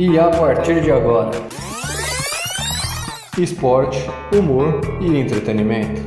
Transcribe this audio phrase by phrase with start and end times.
[0.00, 1.30] E a partir de agora,
[3.38, 3.98] esporte,
[4.34, 6.00] humor e entretenimento.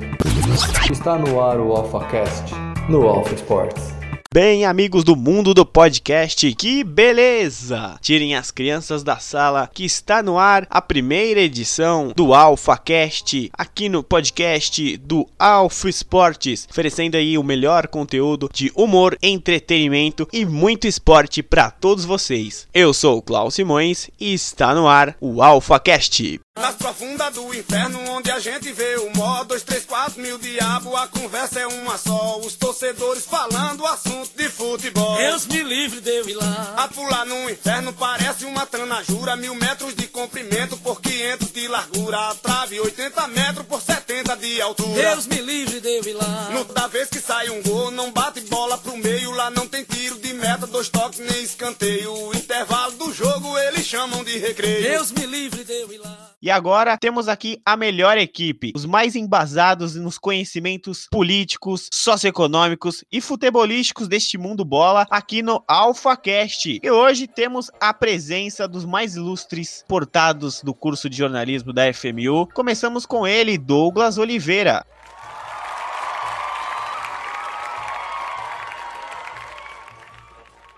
[0.91, 2.55] Está no ar o AlphaCast,
[2.89, 3.92] no Alpha Sports.
[4.33, 7.99] Bem, amigos do mundo do podcast, que beleza!
[8.01, 13.87] Tirem as crianças da sala que está no ar a primeira edição do AlphaCast, aqui
[13.87, 20.87] no podcast do Alpha Esportes, oferecendo aí o melhor conteúdo de humor, entretenimento e muito
[20.87, 22.67] esporte para todos vocês.
[22.73, 26.39] Eu sou o Klaus Simões e está no ar o AlphaCast.
[26.55, 30.95] Nas profundas do inferno, onde a gente vê o mó, dois, três, quatro mil diabo,
[30.95, 32.39] a conversa é uma só.
[32.41, 35.17] Os torcedores falando assunto de futebol.
[35.17, 36.75] Deus me livre de eu ir lá.
[36.77, 42.29] A pular no inferno parece uma tranajura, mil metros de comprimento por 500 de largura.
[42.29, 44.93] A trave 80 metros por 70 de altura.
[44.93, 46.49] Deus me livre de eu ir lá.
[46.51, 49.83] No da vez que sai um gol, não bate bola pro meio, lá não tem
[49.83, 52.13] tiro de meta, dois toques nem escanteio.
[52.13, 54.83] O intervalo do jogo eles chamam de recreio.
[54.83, 56.32] Deus me livre de eu ir lá.
[56.43, 63.21] E agora temos aqui a melhor equipe, os mais embasados nos conhecimentos políticos, socioeconômicos e
[63.21, 66.81] futebolísticos deste mundo bola aqui no AlphaCast.
[66.83, 72.45] E hoje temos a presença dos mais ilustres portados do curso de jornalismo da FMU.
[72.53, 74.85] Começamos com ele, Douglas Oliveira.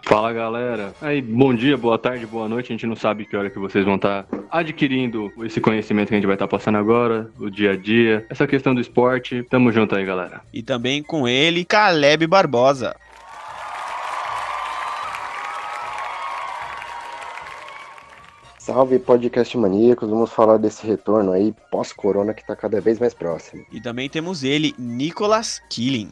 [0.07, 2.67] Fala galera, aí bom dia, boa tarde, boa noite.
[2.67, 6.17] A gente não sabe que hora que vocês vão estar adquirindo esse conhecimento que a
[6.17, 9.41] gente vai estar passando agora, o dia a dia, essa questão do esporte.
[9.49, 10.41] Tamo junto aí, galera.
[10.53, 12.95] E também com ele, Caleb Barbosa.
[18.59, 23.65] Salve podcast maníacos, vamos falar desse retorno aí pós-corona que tá cada vez mais próximo.
[23.71, 26.11] E também temos ele, Nicolas Killing.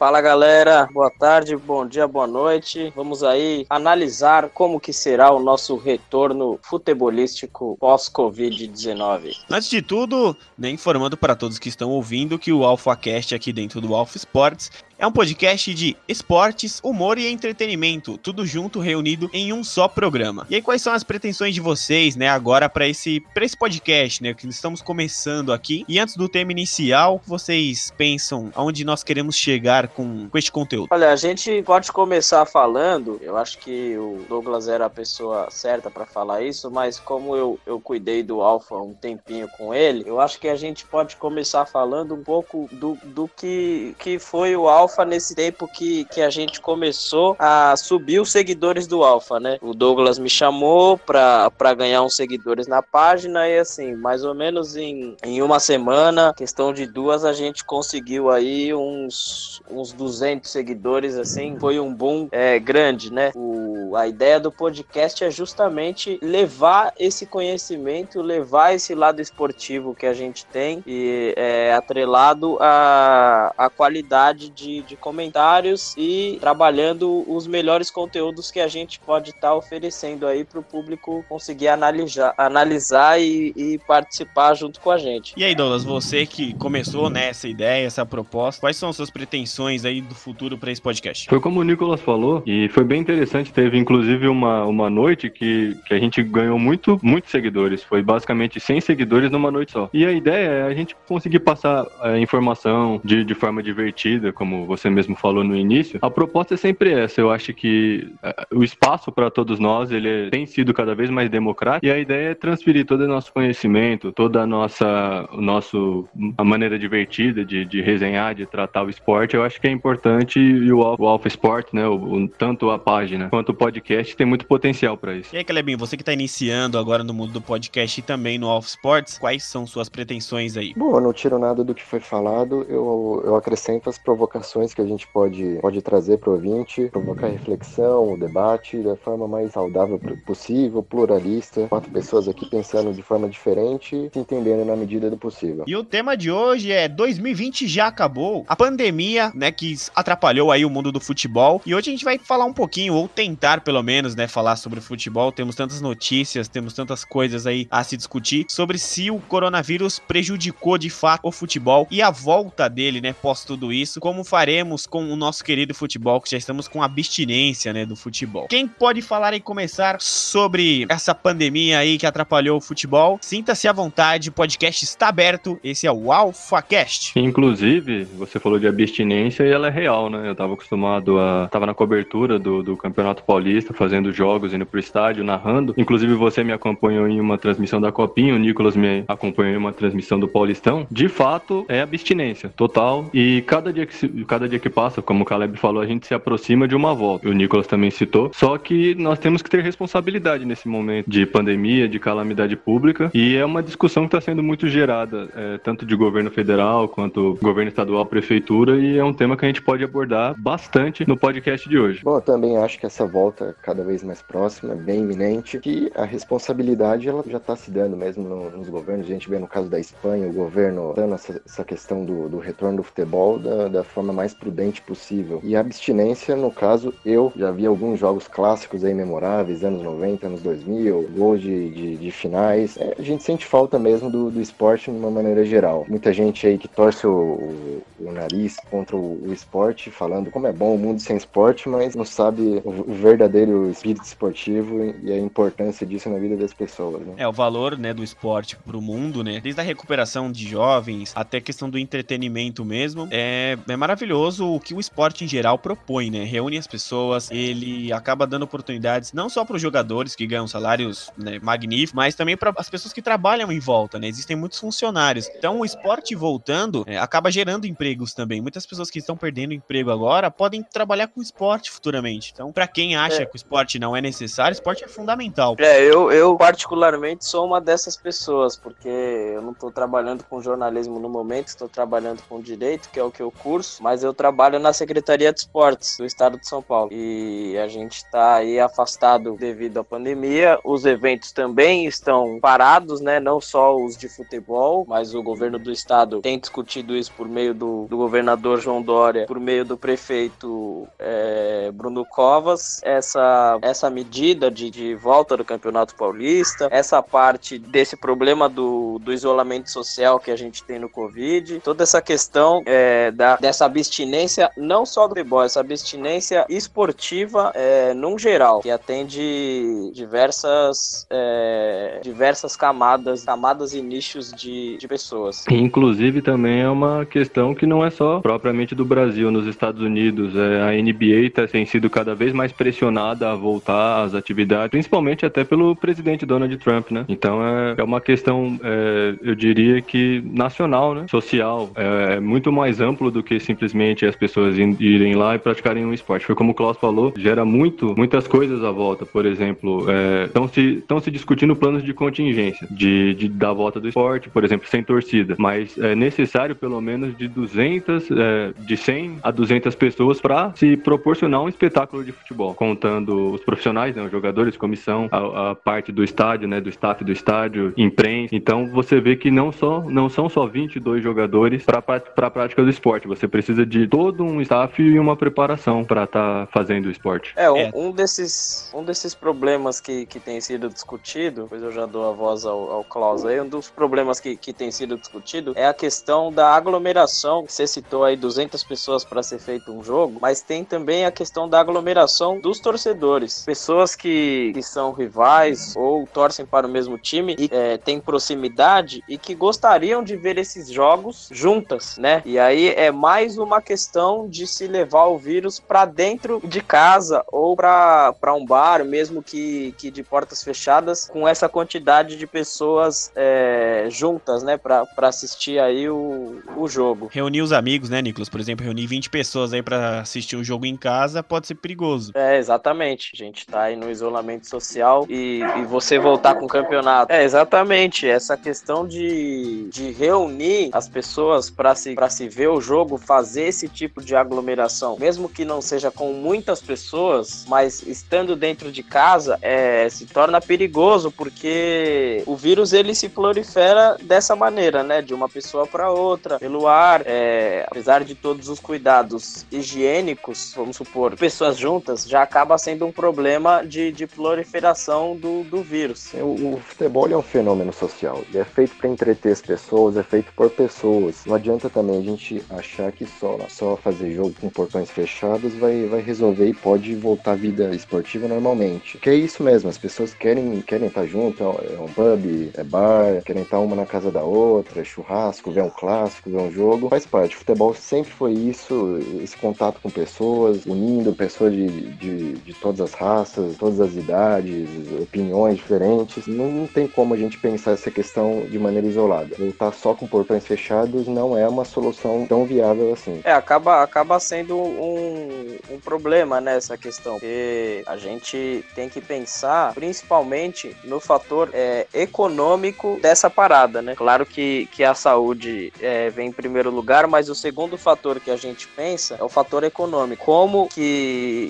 [0.00, 2.90] Fala galera, boa tarde, bom dia, boa noite.
[2.96, 9.36] Vamos aí analisar como que será o nosso retorno futebolístico pós-Covid-19.
[9.50, 13.78] Antes de tudo, né, informando para todos que estão ouvindo que o AlphaCast aqui dentro
[13.78, 19.50] do Alpha Sports é um podcast de esportes, humor e entretenimento, tudo junto reunido em
[19.50, 20.46] um só programa.
[20.50, 24.34] E aí quais são as pretensões de vocês, né, agora para esse esse podcast, né,
[24.34, 25.86] que estamos começando aqui?
[25.88, 30.88] E antes do tema inicial, vocês pensam aonde nós queremos chegar com, com este conteúdo?
[30.90, 35.90] Olha, a gente pode começar falando, eu acho que o Douglas era a pessoa certa
[35.90, 40.20] para falar isso, mas como eu, eu cuidei do Alpha um tempinho com ele, eu
[40.20, 44.68] acho que a gente pode começar falando um pouco do, do que, que foi o
[44.68, 49.58] Alpha Nesse tempo que, que a gente começou a subir os seguidores do Alpha, né?
[49.62, 54.34] O Douglas me chamou pra, pra ganhar uns seguidores na página e assim, mais ou
[54.34, 60.50] menos em, em uma semana, questão de duas, a gente conseguiu aí uns, uns 200
[60.50, 63.32] seguidores, assim, foi um boom é, grande, né?
[63.34, 70.06] O, a ideia do podcast é justamente levar esse conhecimento, levar esse lado esportivo que
[70.06, 77.46] a gente tem e é atrelado à, à qualidade de, de comentários e trabalhando os
[77.46, 82.34] melhores conteúdos que a gente pode estar tá oferecendo aí para o público conseguir analisar,
[82.36, 85.34] analisar e, e, participar junto com a gente.
[85.36, 89.84] E aí, Douglas, você que começou nessa né, ideia, essa proposta, quais são suas pretensões
[89.84, 91.28] aí do futuro para esse podcast?
[91.28, 93.52] Foi como o Nicolas falou e foi bem interessante.
[93.52, 97.82] Teve inclusive uma, uma noite que, que a gente ganhou muito, muitos seguidores.
[97.82, 99.88] Foi basicamente 100 seguidores numa noite só.
[99.92, 104.66] E a ideia é a gente conseguir passar a informação de, de forma divertida, como
[104.70, 107.20] você mesmo falou no início, a proposta é sempre essa.
[107.20, 111.28] Eu acho que uh, o espaço para todos nós ele tem sido cada vez mais
[111.28, 116.08] democrático e a ideia é transferir todo o nosso conhecimento, toda a nossa, o nosso,
[116.38, 119.34] a maneira divertida de, de resenhar, de tratar o esporte.
[119.34, 122.78] Eu acho que é importante e o, o Alpha Sport, né, o, o, tanto a
[122.78, 125.34] página quanto o podcast tem muito potencial para isso.
[125.34, 128.48] E aí, Calebinho, você que está iniciando agora no mundo do podcast e também no
[128.48, 130.72] Alpha Sports, quais são suas pretensões aí?
[130.76, 134.80] Bom, eu não tiro nada do que foi falado, eu, eu acrescento as provocações que
[134.80, 139.52] a gente pode, pode trazer para o ouvinte, provocar reflexão, o debate da forma mais
[139.52, 145.16] saudável possível, pluralista, quatro pessoas aqui pensando de forma diferente, se entendendo na medida do
[145.16, 145.64] possível.
[145.66, 150.64] E o tema de hoje é 2020 já acabou, a pandemia, né, que atrapalhou aí
[150.64, 153.82] o mundo do futebol, e hoje a gente vai falar um pouquinho, ou tentar pelo
[153.82, 155.32] menos, né, falar sobre futebol.
[155.32, 160.78] Temos tantas notícias, temos tantas coisas aí a se discutir sobre se o coronavírus prejudicou
[160.78, 164.00] de fato o futebol e a volta dele, né, pós tudo isso.
[164.00, 168.48] Como faremos com o nosso querido futebol, que já estamos com abstinência, né, do futebol.
[168.48, 173.18] Quem pode falar e começar sobre essa pandemia aí que atrapalhou o futebol?
[173.20, 175.60] Sinta-se à vontade, o podcast está aberto.
[175.62, 177.12] Esse é o AlphaCast.
[177.18, 180.26] Inclusive, você falou de abstinência e ela é real, né?
[180.26, 181.46] Eu tava acostumado a.
[181.48, 185.74] Tava na cobertura do, do Campeonato Paulista, fazendo jogos, indo pro estádio, narrando.
[185.76, 189.72] Inclusive, você me acompanhou em uma transmissão da Copinha, o Nicolas me acompanhou em uma
[189.72, 190.86] transmissão do Paulistão.
[190.90, 193.10] De fato, é abstinência total.
[193.12, 196.06] E cada dia que, se, cada dia que passa, como o Caleb falou, a gente
[196.06, 197.28] se aproxima de uma volta.
[197.28, 198.30] O Nicolas também citou.
[198.32, 203.10] Só que nós temos que ter responsabilidade nesse momento de pandemia, de calamidade pública.
[203.12, 207.36] E é uma discussão que está sendo muito gerada, é, tanto de governo federal quanto
[207.42, 208.76] governo estadual, prefeitura.
[208.76, 212.02] E é um tema que a gente pode abordar bastante no podcast de hoje.
[212.04, 216.04] Bom, eu também acho que essa volta cada vez mais próxima, bem iminente, que a
[216.04, 219.06] responsabilidade ela já está se dando mesmo no, nos governos.
[219.06, 222.38] A gente vê no caso da Espanha, o governo dando essa, essa questão do, do,
[222.38, 225.40] retorno do futebol da, da, forma mais prudente possível.
[225.42, 230.26] E a abstinência, no caso, eu já vi alguns jogos clássicos aí memoráveis, anos 90,
[230.26, 232.76] anos 2000, gols de, de, de finais.
[232.76, 235.86] É, a gente sente falta mesmo do, do esporte de uma maneira geral.
[235.88, 240.46] Muita gente aí que torce o, o, o nariz contra o, o, esporte, falando como
[240.46, 245.10] é bom o mundo sem esporte, mas não sabe o, o verdadeiro espírito esportivo e
[245.10, 247.00] a importância disso na vida das pessoas.
[247.06, 247.14] Né?
[247.16, 249.40] É, o valor né, do esporte pro mundo, né?
[249.40, 253.08] Desde a recuperação de jovens até a questão do entretenimento mesmo.
[253.10, 256.24] É, é maravilhoso o que o esporte em geral propõe, né?
[256.24, 261.10] Reúne as pessoas, ele acaba dando oportunidades não só para os jogadores que ganham salários
[261.16, 264.08] né, magníficos, mas também para as pessoas que trabalham em volta, né?
[264.08, 265.28] Existem muitos funcionários.
[265.36, 268.40] Então, o esporte voltando é, acaba gerando empregos também.
[268.40, 272.30] Muitas pessoas que estão perdendo emprego agora podem trabalhar com esporte futuramente.
[272.32, 273.26] Então, para quem acha é.
[273.26, 275.56] que o esporte não é necessário, o esporte é fundamental.
[275.58, 280.98] É, eu, eu particularmente sou uma dessas pessoas, porque eu não estou trabalhando com jornalismo
[280.98, 284.58] no momento, estou trabalhando com direito, que é o que eu curso, mas eu trabalho
[284.58, 286.90] na Secretaria de Esportes do Estado de São Paulo.
[286.92, 290.58] E a gente está aí afastado devido à pandemia.
[290.64, 293.20] Os eventos também estão parados, né?
[293.20, 297.52] Não só os de futebol, mas o governo do estado tem discutido isso por meio
[297.52, 302.80] do, do governador João Dória, por meio do prefeito é, Bruno Covas.
[302.82, 309.12] Essa, essa medida de, de volta do Campeonato Paulista, essa parte desse problema do, do
[309.12, 314.50] isolamento social que a gente tem no Covid, toda essa questão é, da, dessa abstinência,
[314.56, 322.56] não só do futebol, essa abstinência esportiva é, num geral, que atende diversas, é, diversas
[322.56, 325.44] camadas, camadas e nichos de, de pessoas.
[325.50, 330.34] Inclusive também é uma questão que não é só propriamente do Brasil, nos Estados Unidos.
[330.36, 335.26] É, a NBA tá, tem sido cada vez mais pressionada a voltar às atividades, principalmente
[335.26, 337.04] até pelo presidente Donald Trump, né?
[337.06, 341.04] Então é, é uma questão, é, eu diria que nacional, né?
[341.08, 341.70] Social.
[341.74, 345.92] É, é, muito mais amplo do que simplesmente as pessoas irem lá e praticarem um
[345.92, 346.24] esporte.
[346.24, 349.04] Foi como o Klaus falou, gera muito, muitas coisas à volta.
[349.04, 349.86] Por exemplo,
[350.24, 354.66] estão se, se discutindo planos de contingência de, de, da volta do esporte, por exemplo,
[354.66, 355.34] sem torcida.
[355.38, 360.76] Mas é necessário pelo menos de 200, é, de 100 a 200 pessoas para se
[360.78, 365.92] proporcionar um espetáculo de futebol, contando os profissionais, né, os jogadores, comissão, a, a, parte
[365.92, 368.34] do estádio, né, do staff do estádio, imprensa.
[368.34, 372.70] Então você vê que não, só, não são só 22 jogadores para a prática do
[372.70, 373.06] esporte.
[373.06, 377.32] Você precisa de todo um staff e uma preparação para estar tá fazendo o esporte.
[377.36, 377.70] É, um, é.
[377.74, 382.12] um, desses, um desses problemas que, que tem sido discutido, pois eu já dou a
[382.12, 385.74] voz ao, ao Klaus aí, um dos problemas que, que tem sido discutido é a
[385.74, 387.44] questão da aglomeração.
[387.46, 391.39] Você citou aí 200 pessoas para ser feito um jogo, mas tem também a questão
[391.48, 393.42] da aglomeração dos torcedores.
[393.44, 399.02] Pessoas que, que são rivais ou torcem para o mesmo time e é, têm proximidade
[399.08, 402.22] e que gostariam de ver esses jogos juntas, né?
[402.24, 407.24] E aí é mais uma questão de se levar o vírus para dentro de casa
[407.28, 413.12] ou para um bar, mesmo que, que de portas fechadas, com essa quantidade de pessoas
[413.14, 414.56] é, juntas, né?
[414.56, 417.08] Para assistir aí o, o jogo.
[417.10, 418.28] Reunir os amigos, né, Nicolas?
[418.28, 422.12] Por exemplo, reunir 20 pessoas aí para assistir um jogo em casa pode ser perigoso.
[422.14, 423.12] É, exatamente.
[423.14, 427.12] A gente tá aí no isolamento social e, e você voltar com o campeonato.
[427.12, 428.08] É, exatamente.
[428.08, 433.44] Essa questão de, de reunir as pessoas para se, pra se ver o jogo, fazer
[433.44, 438.82] esse tipo de aglomeração, mesmo que não seja com muitas pessoas, mas estando dentro de
[438.82, 445.02] casa, é, se torna perigoso porque o vírus ele se prolifera dessa maneira, né?
[445.02, 450.76] De uma pessoa para outra, pelo ar, é, apesar de todos os cuidados higiênicos, vamos
[450.76, 456.12] supor, pessoas juntas, já acaba sendo um problema de, de proliferação do, do vírus.
[456.14, 458.22] O, o futebol é um fenômeno social.
[458.28, 461.24] Ele é feito para entreter as pessoas, é feito por pessoas.
[461.26, 465.86] Não adianta também a gente achar que só, só fazer jogo com portões fechados vai,
[465.86, 468.98] vai resolver e pode voltar à vida esportiva normalmente.
[468.98, 473.22] Que é isso mesmo, as pessoas querem querem estar junto, é um pub, é bar,
[473.24, 476.88] querem estar uma na casa da outra, é churrasco, ver um clássico, ver um jogo.
[476.88, 477.34] Faz parte.
[477.34, 480.66] O futebol sempre foi isso, esse contato com pessoas,
[481.12, 484.68] pessoas de, de, de todas as raças, todas as idades,
[485.00, 486.26] opiniões diferentes.
[486.26, 489.36] Não, tem como a gente pensar essa questão de maneira isolada.
[489.38, 493.20] Voltar só com portões fechados não é uma solução tão viável assim.
[493.24, 499.72] É, acaba, acaba sendo um, um problema nessa questão, porque a gente tem que pensar
[499.74, 503.94] principalmente no fator é, econômico dessa parada, né?
[503.94, 508.30] Claro que, que a saúde é, vem em primeiro lugar, mas o segundo fator que
[508.30, 510.24] a gente pensa é o fator econômico.
[510.24, 510.89] Como que,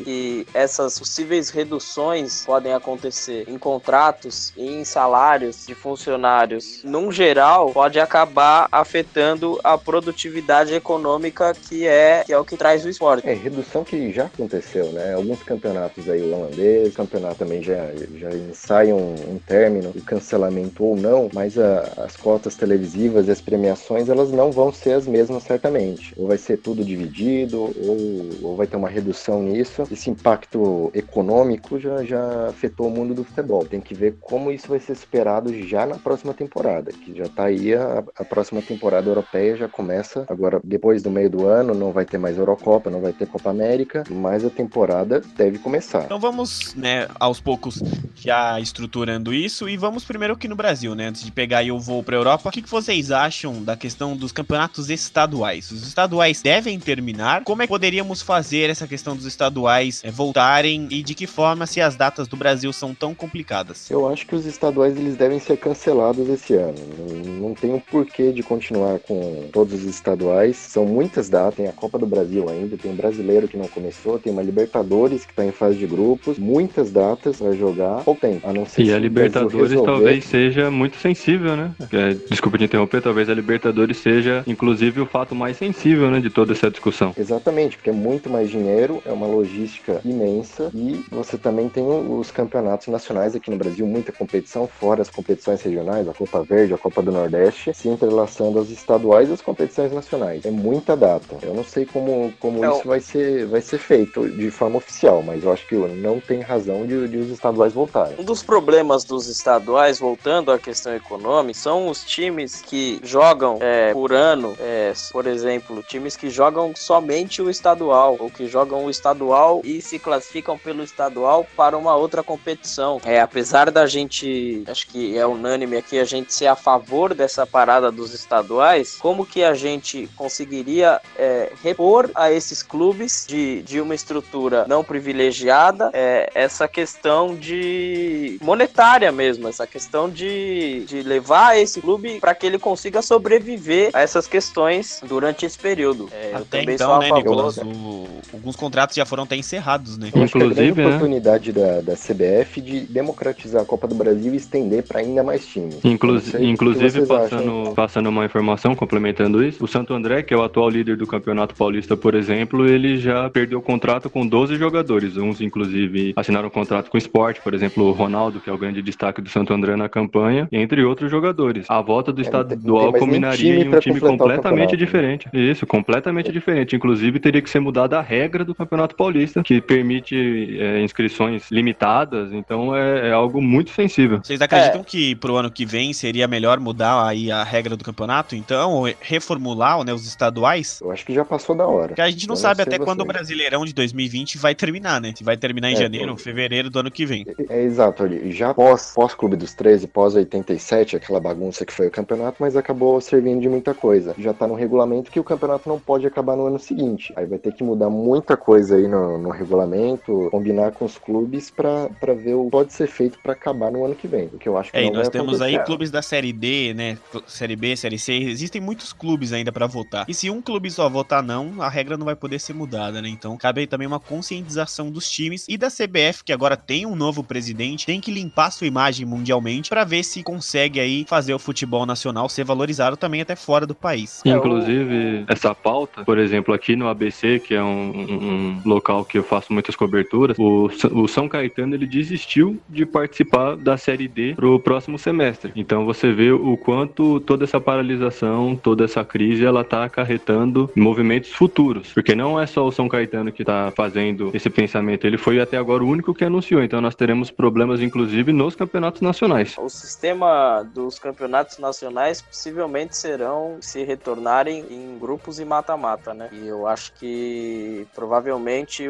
[0.05, 7.71] que essas possíveis reduções podem acontecer em contratos e em salários de funcionários, num geral,
[7.73, 13.29] pode acabar afetando a produtividade econômica que é, que é o que traz o esporte.
[13.29, 15.15] É, redução que já aconteceu, né?
[15.15, 20.97] Alguns campeonatos aí holandês, campeonato também já, já ensaiam um, um término, o cancelamento ou
[20.97, 25.43] não, mas a, as cotas televisivas e as premiações, elas não vão ser as mesmas
[25.45, 26.13] certamente.
[26.17, 29.85] Ou vai ser tudo dividido, ou, ou vai ter uma redução nisso.
[29.91, 33.65] Esse impacto econômico já, já afetou o mundo do futebol.
[33.65, 37.45] Tem que ver como isso vai ser superado já na próxima temporada, que já tá
[37.45, 41.93] aí a, a próxima temporada europeia já começa agora depois do meio do ano, não
[41.93, 46.05] vai ter mais Eurocopa, não vai ter Copa América, mas a temporada deve começar.
[46.05, 47.83] Então vamos, né, aos poucos
[48.17, 51.79] já estruturando isso e vamos primeiro aqui no Brasil, né, antes de pegar aí o
[51.79, 52.49] voo para Europa.
[52.49, 55.71] O que, que vocês acham da questão dos campeonatos estaduais?
[55.71, 57.45] Os estaduais devem terminar?
[57.45, 61.67] Como é que poderíamos fazer essa questão dos estaduais é, voltarem e de que forma
[61.67, 63.91] se as datas do Brasil são tão complicadas?
[63.91, 66.75] Eu acho que os estaduais eles devem ser cancelados esse ano.
[66.99, 70.57] Não, não tem um porquê de continuar com todos os estaduais.
[70.57, 74.19] São muitas datas, tem a Copa do Brasil ainda, tem o brasileiro que não começou,
[74.19, 78.03] tem uma Libertadores que está em fase de grupos, muitas datas para jogar.
[78.07, 79.93] Ou tem, a não ser E a Libertadores resolver...
[79.93, 81.73] talvez seja muito sensível, né?
[81.93, 86.31] É, desculpa te interromper, talvez a Libertadores seja, inclusive, o fato mais sensível, né, de
[86.31, 87.15] toda essa discussão.
[87.17, 92.31] Exatamente, porque é muito mais dinheiro, é uma logística imensa e você também tem os
[92.31, 96.79] campeonatos nacionais aqui no Brasil, muita competição, fora as competições regionais, a Copa Verde, a
[96.79, 100.45] Copa do Nordeste, se entrelaçando as estaduais e as competições nacionais.
[100.45, 101.37] É muita data.
[101.43, 105.43] Eu não sei como, como isso vai ser, vai ser feito de forma oficial, mas
[105.43, 108.17] eu acho que não tem razão de, de os estaduais voltarem.
[108.19, 113.93] Um dos problemas dos estaduais, voltando à questão econômica, são os times que jogam é,
[113.93, 118.91] por ano, é, por exemplo, times que jogam somente o estadual, ou que jogam o
[119.01, 123.01] estadual e se classificam pelo estadual para uma outra competição.
[123.05, 127.47] É, apesar da gente, acho que é unânime aqui, a gente ser a favor dessa
[127.47, 133.81] parada dos estaduais, como que a gente conseguiria é, repor a esses clubes de, de
[133.81, 141.59] uma estrutura não privilegiada é, essa questão de monetária mesmo, essa questão de, de levar
[141.59, 146.09] esse clube para que ele consiga sobreviver a essas questões durante esse período.
[146.13, 150.11] É, até então, né, Nicolas, o, alguns contratos já foram até encerrados, né?
[150.15, 150.87] Inclusive, a né?
[150.87, 155.47] oportunidade da, da CBF de democratizar a Copa do Brasil e estender para ainda mais
[155.47, 155.79] times.
[155.85, 160.69] Inclu inclusive, passando, passando uma informação, complementando isso, o Santo André, que é o atual
[160.69, 165.17] líder do Campeonato Paulista, por exemplo, ele já perdeu o contrato com 12 jogadores.
[165.17, 168.59] Uns, inclusive, assinaram um contrato com o esporte, por exemplo, o Ronaldo, que é o
[168.59, 171.67] grande destaque do Santo André na campanha, entre outros jogadores.
[171.69, 175.29] A volta do é, estadual combinaria em um time completamente diferente.
[175.33, 176.75] Isso, completamente diferente.
[176.75, 182.33] Inclusive, teria que ser mudada a regra do Campeonato Paulista, que permite é, inscrições limitadas.
[182.33, 184.21] Então, é, é, algo muito sensível.
[184.23, 184.85] Vocês acreditam é.
[184.85, 189.83] que pro ano que vem seria melhor mudar aí a regra do campeonato, então, reformular
[189.85, 190.81] né, os estaduais?
[190.81, 191.89] Eu acho que já passou da hora.
[191.89, 192.85] Porque a gente não eu sabe até você.
[192.85, 195.13] quando o Brasileirão de 2020 vai terminar, né?
[195.17, 197.27] Se vai terminar em é, janeiro, fevereiro do ano que vem.
[197.49, 198.31] É, é exato, ali.
[198.33, 202.57] Já pós, pós Clube dos 13, pós 87, aquela bagunça que foi o campeonato, mas
[202.57, 204.15] acabou servindo de muita coisa.
[204.19, 207.13] Já tá no regulamento que o campeonato não pode acabar no ano seguinte.
[207.17, 211.51] Aí vai ter que mudar muita coisa aí no, no regulamento, combinar com os clubes
[211.51, 214.27] para ver o que pode ser feito para acabar no ano que vem.
[214.27, 216.99] O que eu acho que é, não nós temos aí clubes da Série D, né?
[217.27, 218.13] Série B, Série C.
[218.13, 220.05] Existem muitos clubes ainda para votar.
[220.09, 223.09] E se um clube só votar não, a regra não vai poder ser mudada, né?
[223.09, 226.95] Então cabe aí também uma conscientização dos times e da CBF, que agora tem um
[226.95, 231.39] novo presidente, tem que limpar sua imagem mundialmente para ver se consegue aí fazer o
[231.39, 234.23] futebol nacional ser valorizado também até fora do país.
[234.25, 239.23] Inclusive, essa pauta, por exemplo, aqui no ABC, que é um, um local que eu
[239.23, 244.59] faço muitas coberturas o, o São Caetano ele desistiu de participar da Série D pro
[244.59, 245.53] próximo semestre.
[245.55, 251.31] Então você vê o quanto toda essa paralisação, toda essa crise, ela tá acarretando movimentos
[251.31, 251.93] futuros.
[251.93, 255.57] Porque não é só o São Caetano que tá fazendo esse pensamento, ele foi até
[255.57, 256.63] agora o único que anunciou.
[256.63, 259.57] Então nós teremos problemas, inclusive, nos campeonatos nacionais.
[259.59, 266.29] O sistema dos campeonatos nacionais possivelmente serão se retornarem em grupos e mata-mata, né?
[266.33, 268.40] E eu acho que provavelmente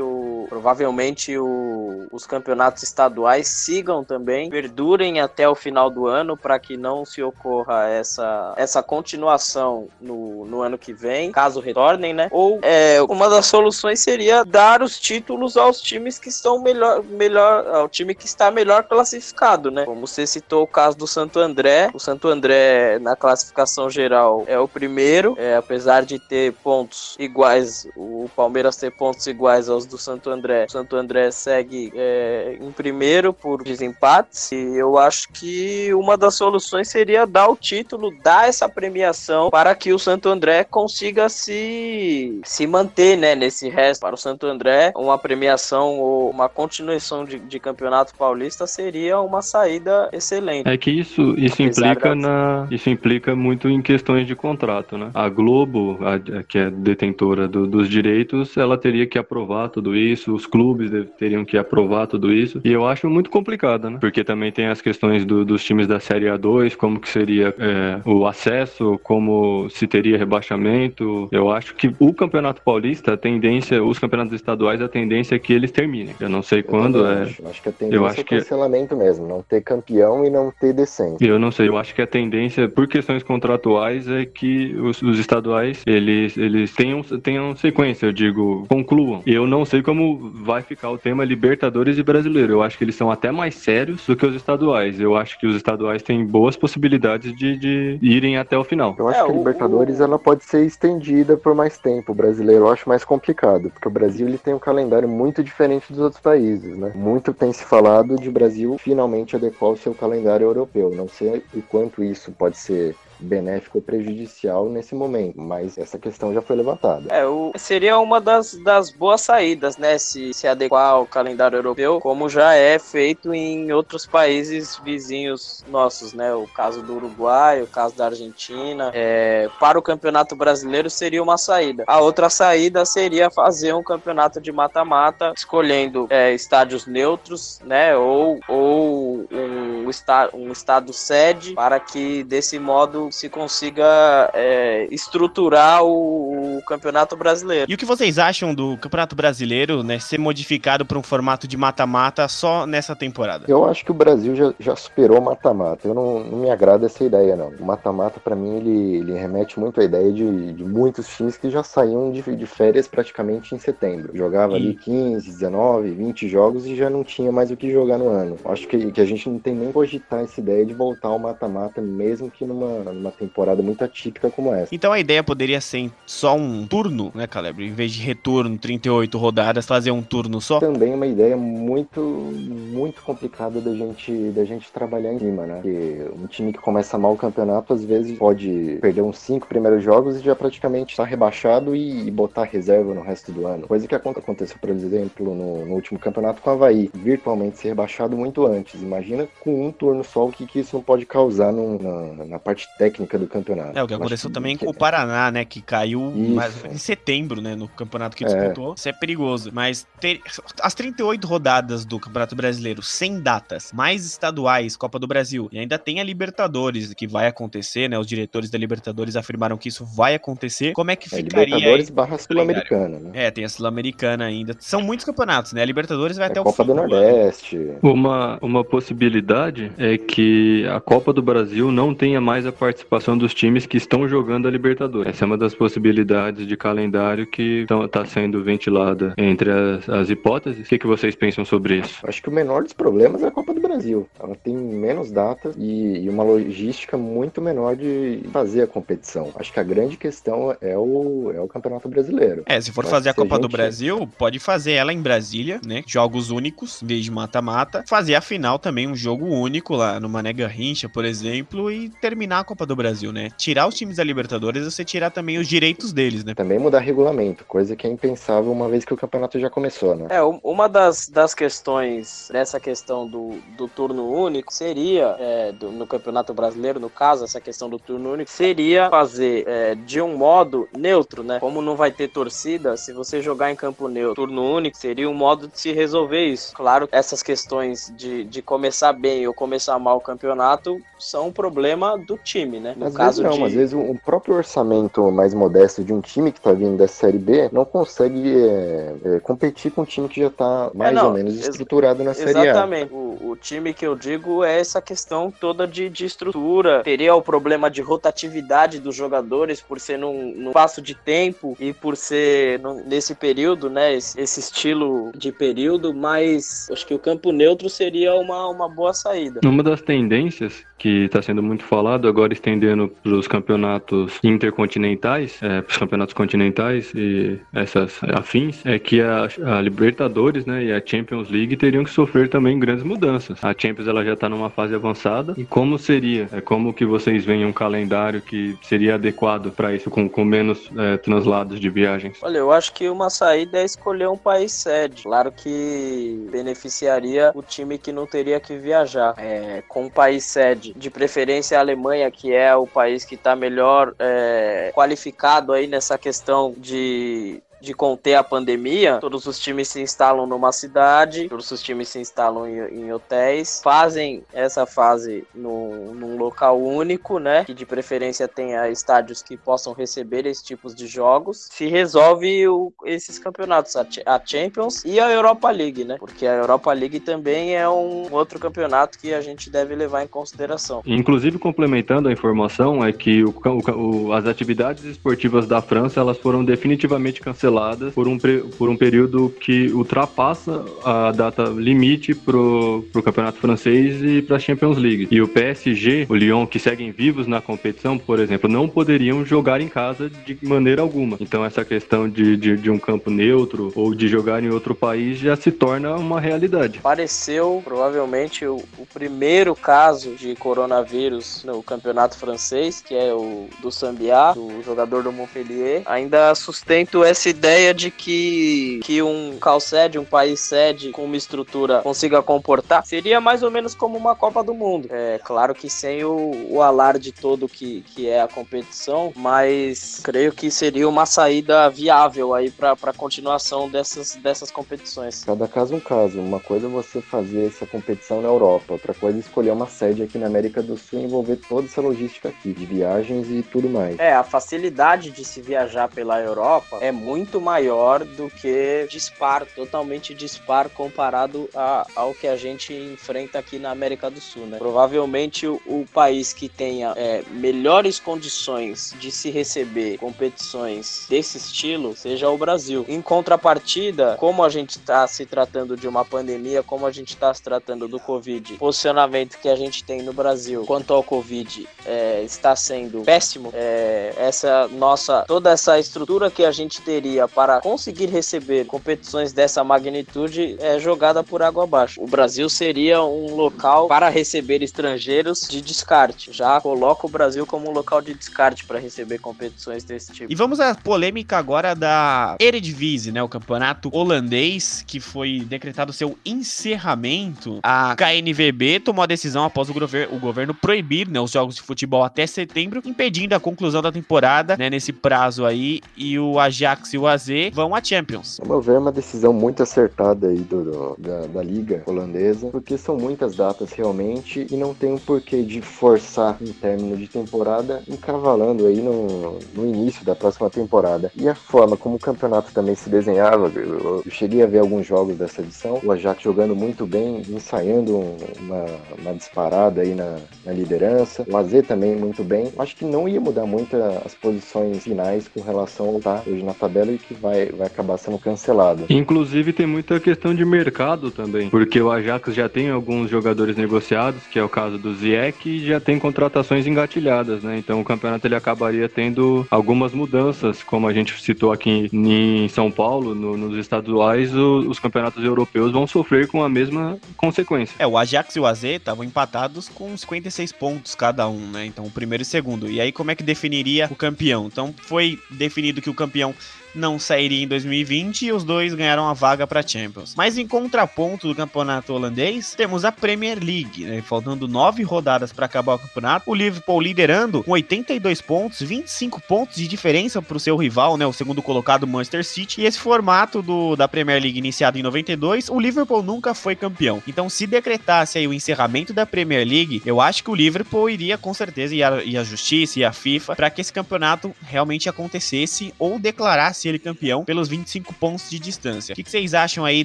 [0.00, 6.58] o provavelmente o, os campeonatos estaduais sigam também, perdurem até o final do ano para
[6.58, 12.28] que não se ocorra essa essa continuação no, no ano que vem, caso retornem, né?
[12.30, 17.66] Ou é, uma das soluções seria dar os títulos aos times que estão melhor melhor
[17.68, 19.84] ao time que está melhor classificado, né?
[19.84, 24.58] Como você citou o caso do Santo André, o Santo André na classificação geral é
[24.58, 29.98] o primeiro, é, apesar de ter pontos iguais, o Palmeiras ter pontos iguais aos do
[29.98, 30.66] Santo André.
[30.68, 36.34] O Santo André segue é, em primeiro por desempates e eu acho que uma das
[36.34, 42.40] soluções seria dar o título, dar essa premiação para que o Santo André consiga se,
[42.44, 44.00] se manter né, nesse resto.
[44.00, 49.42] Para o Santo André, uma premiação ou uma continuação de, de campeonato paulista seria uma
[49.42, 50.68] saída excelente.
[50.68, 55.10] É que isso, isso implica na isso implica muito em questões de contrato, né?
[55.14, 60.34] A Globo, a, que é detentora do, dos direitos, ela teria que aprovar tudo isso,
[60.34, 63.98] os clubes teriam que aprovar tudo isso, e eu acho muito complicado, né?
[64.00, 68.00] Porque também tem as questões do, dos times da Série A2, como que seria é,
[68.04, 71.28] o acesso, como se teria rebaixamento.
[71.30, 75.52] Eu acho que o Campeonato Paulista, a tendência, os campeonatos estaduais, a tendência é que
[75.52, 76.14] eles terminem.
[76.18, 77.22] Eu não sei eu quando é.
[77.22, 77.46] Acho.
[77.46, 79.02] acho que a tendência eu acho é cancelamento que...
[79.02, 81.24] mesmo, não ter campeão e não ter decência.
[81.24, 85.18] Eu não sei, eu acho que a tendência, por questões contratuais, é que os, os
[85.20, 89.19] estaduais, eles, eles tenham, tenham sequência, eu digo, concluam.
[89.26, 92.54] Eu não sei como vai ficar o tema Libertadores e Brasileiro.
[92.54, 95.00] Eu acho que eles são até mais sérios do que os estaduais.
[95.00, 98.94] Eu acho que os estaduais têm boas possibilidades de, de irem até o final.
[98.98, 100.02] Eu acho é, que a Libertadores o...
[100.02, 102.12] ela pode ser estendida por mais tempo.
[102.12, 105.92] O brasileiro eu acho mais complicado, porque o Brasil ele tem um calendário muito diferente
[105.92, 106.92] dos outros países, né?
[106.94, 110.90] Muito tem se falado de Brasil finalmente adequar o seu calendário europeu.
[110.94, 116.32] Não sei o quanto isso pode ser benéfico ou prejudicial nesse momento, mas essa questão
[116.32, 117.12] já foi levantada.
[117.14, 122.00] É, o, seria uma das, das boas saídas, né, se, se adequar ao calendário europeu,
[122.00, 127.66] como já é feito em outros países vizinhos nossos, né, o caso do Uruguai, o
[127.66, 131.84] caso da Argentina, é, para o Campeonato Brasileiro seria uma saída.
[131.86, 138.40] A outra saída seria fazer um campeonato de mata-mata, escolhendo é, estádios neutros, né, ou,
[138.48, 139.90] ou um,
[140.34, 147.70] um estado sede, para que desse modo se consiga é, estruturar o, o, Campeonato Brasileiro.
[147.70, 151.56] E o que vocês acham do Campeonato Brasileiro, né, ser modificado para um formato de
[151.56, 153.44] mata-mata só nessa temporada?
[153.48, 155.88] Eu acho que o Brasil já, já superou mata-mata.
[155.88, 157.48] Eu não, não, me agrada essa ideia, não.
[157.58, 161.50] O mata-mata, para mim, ele, ele remete muito à ideia de, de muitos times que
[161.50, 164.16] já saíam de, de férias praticamente em setembro.
[164.16, 164.56] Jogava e...
[164.56, 168.36] ali 15, 19, 20 jogos e já não tinha mais o que jogar no ano.
[168.44, 171.80] Acho que, que a gente não tem nem cogitar essa ideia de voltar ao mata-mata,
[171.80, 174.74] mesmo que numa, numa temporada muito atípica como essa.
[174.74, 177.64] Então a ideia poderia ser só um turno, né, Caleb?
[177.64, 180.60] Em vez de retorno, 38 rodadas, fazer um turno só?
[180.60, 185.54] Também é uma ideia muito, muito complicada da gente, da gente trabalhar em cima, né?
[185.54, 189.82] Porque um time que começa mal o campeonato, às vezes pode perder uns cinco primeiros
[189.82, 193.68] jogos e já praticamente está rebaixado e, botar reserva no resto do ano.
[193.68, 198.16] Coisa que aconteceu, por exemplo, no, no último campeonato com o Havaí, virtualmente ser rebaixado
[198.16, 198.82] muito antes.
[198.82, 202.38] Imagina com um turno só o que, que isso não pode causar no, na, na
[202.38, 203.78] parte técnica técnica do campeonato.
[203.78, 205.44] É, o que aconteceu também com o Paraná, né?
[205.44, 207.54] Que caiu mais, em setembro, né?
[207.54, 208.72] No campeonato que disputou.
[208.72, 208.74] É.
[208.76, 209.50] Isso é perigoso.
[209.52, 210.20] Mas ter,
[210.60, 215.78] as 38 rodadas do Campeonato Brasileiro, sem datas, mais estaduais, Copa do Brasil, e ainda
[215.78, 217.98] tem a Libertadores, que vai acontecer, né?
[217.98, 220.72] Os diretores da Libertadores afirmaram que isso vai acontecer.
[220.72, 221.54] Como é que é, ficaria?
[221.54, 223.10] Libertadores barra Sul-Americana, né?
[223.14, 224.56] É, tem a Sul-Americana ainda.
[224.58, 225.62] São muitos campeonatos, né?
[225.62, 226.72] A Libertadores vai é até Copa o fim.
[226.72, 227.70] Copa do Nordeste.
[227.82, 233.18] Uma, uma possibilidade é que a Copa do Brasil não tenha mais a participação participação
[233.18, 235.12] dos times que estão jogando a Libertadores.
[235.12, 240.66] Essa é uma das possibilidades de calendário que está sendo ventilada entre as, as hipóteses.
[240.66, 241.98] O que, que, vocês pensam sobre isso?
[242.04, 244.08] Acho que o menor dos problemas é a Copa do Brasil.
[244.18, 249.32] Ela tem menos datas e, e uma logística muito menor de fazer a competição.
[249.34, 252.44] Acho que a grande questão é o, é o Campeonato Brasileiro.
[252.46, 253.48] É, se for Mas fazer a Copa a gente...
[253.48, 255.82] do Brasil, pode fazer ela em Brasília, né?
[255.86, 257.84] Jogos únicos, em vez de mata-mata.
[257.88, 261.88] Fazer a final também, um jogo único único lá no Mané Garrincha, por exemplo, e
[261.88, 263.28] terminar a Copa do Brasil, né?
[263.36, 266.34] Tirar os times da Libertadores, você tirar também os direitos deles, né?
[266.34, 270.06] Também mudar regulamento, coisa que é impensável uma vez que o campeonato já começou, né?
[270.10, 275.70] É, um- uma das, das questões dessa questão do, do turno único seria, é, do-
[275.70, 280.16] no Campeonato Brasileiro, no caso, essa questão do turno único, seria fazer é, de um
[280.16, 281.38] modo neutro, né?
[281.40, 285.14] Como não vai ter torcida, se você jogar em campo neutro, turno único, seria um
[285.14, 286.52] modo de se resolver isso.
[286.54, 291.96] Claro, essas questões de, de começar bem ou começar mal o campeonato são um problema
[291.96, 292.74] do time, né?
[292.76, 293.50] No Às caso vezes não, de...
[293.50, 297.18] às vezes o próprio orçamento mais modesto de um time que tá vindo da Série
[297.18, 301.12] B não consegue é, é, competir com um time que já tá mais não, ou
[301.12, 302.44] menos estruturado na Série A.
[302.44, 302.92] Exatamente.
[302.92, 306.82] O, o time que eu digo é essa questão toda de, de estrutura.
[306.82, 311.72] Teria o problema de rotatividade dos jogadores por ser num, num espaço de tempo e
[311.72, 313.94] por ser num- nesse período, né?
[313.94, 318.94] Esse, esse estilo de período, mas acho que o campo neutro seria uma, uma boa
[318.94, 319.40] saída.
[319.44, 325.60] Uma das tendências que está sendo muito falado, agora estendendo para os campeonatos intercontinentais, é,
[325.60, 330.82] para os campeonatos continentais e essas afins, é que a, a Libertadores né, e a
[330.84, 333.38] Champions League teriam que sofrer também grandes mudanças.
[333.44, 336.30] A Champions ela já está numa fase avançada e como seria?
[336.32, 340.70] É como que vocês veem um calendário que seria adequado para isso, com, com menos
[340.78, 342.16] é, translados de viagens?
[342.22, 345.02] Olha, eu acho que uma saída é escolher um país sede.
[345.02, 349.12] Claro que beneficiaria o time que não teria que viajar.
[349.18, 353.34] É, com um país sede, de preferência a Alemanha, que é o país que está
[353.34, 359.80] melhor é, qualificado aí nessa questão de de conter a pandemia, todos os times se
[359.82, 365.92] instalam numa cidade, todos os times se instalam em, em hotéis, fazem essa fase num,
[365.94, 367.44] num local único, né?
[367.44, 371.48] Que de preferência tenha estádios que possam receber esses tipos de jogos.
[371.52, 375.96] Se resolve o- esses campeonatos, a, a Champions e a Europa League, né?
[375.98, 380.08] Porque a Europa League também é um outro campeonato que a gente deve levar em
[380.08, 380.82] consideração.
[380.86, 383.34] Inclusive, complementando a informação, é que o-
[383.76, 387.49] o- as atividades esportivas da França elas foram definitivamente canceladas
[387.94, 388.18] por um,
[388.58, 394.38] por um período que ultrapassa a data limite pro, pro campeonato francês e para a
[394.38, 395.08] Champions League.
[395.10, 399.60] E o PSG, o Lyon, que seguem vivos na competição, por exemplo, não poderiam jogar
[399.60, 401.16] em casa de maneira alguma.
[401.20, 405.18] Então, essa questão de, de, de um campo neutro ou de jogar em outro país
[405.18, 406.78] já se torna uma realidade.
[406.78, 413.70] Apareceu provavelmente o, o primeiro caso de coronavírus no campeonato francês, que é o do
[413.70, 415.82] Sambiá, do jogador do Montpellier.
[415.86, 421.16] Ainda sustento essa ideia de que, que um local sede, um país sede com uma
[421.16, 424.88] estrutura consiga comportar, seria mais ou menos como uma Copa do Mundo.
[424.90, 430.32] É claro que sem o, o alarde todo que, que é a competição, mas creio
[430.32, 435.24] que seria uma saída viável aí para a continuação dessas, dessas competições.
[435.24, 436.20] Cada caso é um caso.
[436.20, 440.02] Uma coisa é você fazer essa competição na Europa, outra coisa é escolher uma sede
[440.02, 443.66] aqui na América do Sul e envolver toda essa logística aqui, de viagens e tudo
[443.70, 443.98] mais.
[443.98, 450.14] É, a facilidade de se viajar pela Europa é muito maior do que dispar, totalmente
[450.14, 454.56] dispar comparado a- ao que a gente enfrenta aqui na América do Sul, né?
[454.56, 461.94] Provavelmente o, o país que tenha é, melhores condições de se receber competições desse estilo
[461.94, 462.86] seja o Brasil.
[462.88, 467.32] Em contrapartida, como a gente está se tratando de uma pandemia, como a gente está
[467.34, 471.68] se tratando do Covid, o posicionamento que a gente tem no Brasil quanto ao Covid
[471.84, 473.50] é, está sendo péssimo.
[473.52, 479.62] É, essa nossa toda essa estrutura que a gente teria para conseguir receber competições dessa
[479.64, 482.00] magnitude é jogada por água abaixo.
[482.02, 486.32] O Brasil seria um local para receber estrangeiros de descarte.
[486.32, 490.30] Já coloca o Brasil como um local de descarte para receber competições desse tipo.
[490.32, 493.22] E vamos à polêmica agora da Eredivisie, né?
[493.22, 497.60] O campeonato holandês, que foi decretado seu encerramento.
[497.62, 501.62] A KNVB tomou a decisão após o, gover- o governo proibir né, os jogos de
[501.62, 504.70] futebol até setembro, impedindo a conclusão da temporada, né?
[504.70, 505.80] Nesse prazo aí.
[505.96, 508.38] E o Ajax e o AZ vão à Champions.
[508.40, 512.48] Ao meu ver, é uma decisão muito acertada aí do, do- da, da liga holandesa,
[512.48, 517.06] porque são muitas datas realmente e não tem um porquê de forçar um término de
[517.08, 521.10] temporada encavalando aí no, no início da próxima temporada.
[521.16, 524.86] E a forma como o campeonato também se desenhava, eu, eu cheguei a ver alguns
[524.86, 528.64] jogos dessa edição, o Ajax jogando muito bem, ensaiando um- uma,
[528.98, 532.52] uma disparada aí na, na liderança, o AZ também muito bem.
[532.58, 536.42] Acho que não ia mudar muito a- as posições finais com relação ao tá hoje
[536.42, 538.86] na tabela e que vai, vai acabar sendo cancelado.
[538.88, 544.22] Inclusive tem muita questão de mercado também, porque o Ajax já tem alguns jogadores negociados,
[544.30, 547.58] que é o caso do Ziyech, e já tem contratações engatilhadas, né?
[547.58, 552.70] Então o campeonato ele acabaria tendo algumas mudanças, como a gente citou aqui em São
[552.70, 557.74] Paulo, no, nos estaduais, o, os campeonatos europeus vão sofrer com a mesma consequência.
[557.78, 561.66] É, o Ajax e o AZ estavam empatados com 56 pontos cada um, né?
[561.66, 562.70] Então o primeiro e o segundo.
[562.70, 564.46] E aí como é que definiria o campeão?
[564.46, 566.34] Então foi definido que o campeão
[566.74, 570.14] não sairia em 2020 e os dois ganharam a vaga para Champions.
[570.16, 574.02] Mas em contraponto do campeonato holandês, temos a Premier League, né?
[574.02, 576.30] faltando nove rodadas para acabar o campeonato.
[576.30, 581.06] O Liverpool liderando com 82 pontos, 25 pontos de diferença para o seu rival, né?
[581.06, 582.60] o segundo colocado Manchester City.
[582.60, 587.02] E esse formato do, da Premier League iniciado em 92, o Liverpool nunca foi campeão.
[587.06, 591.18] Então, se decretasse aí o encerramento da Premier League, eu acho que o Liverpool iria
[591.18, 595.74] com certeza a, e a Justiça e a FIFA para que esse campeonato realmente acontecesse
[595.78, 598.92] ou declarasse ele campeão pelos 25 pontos de distância.
[598.92, 599.84] O que, que vocês acham aí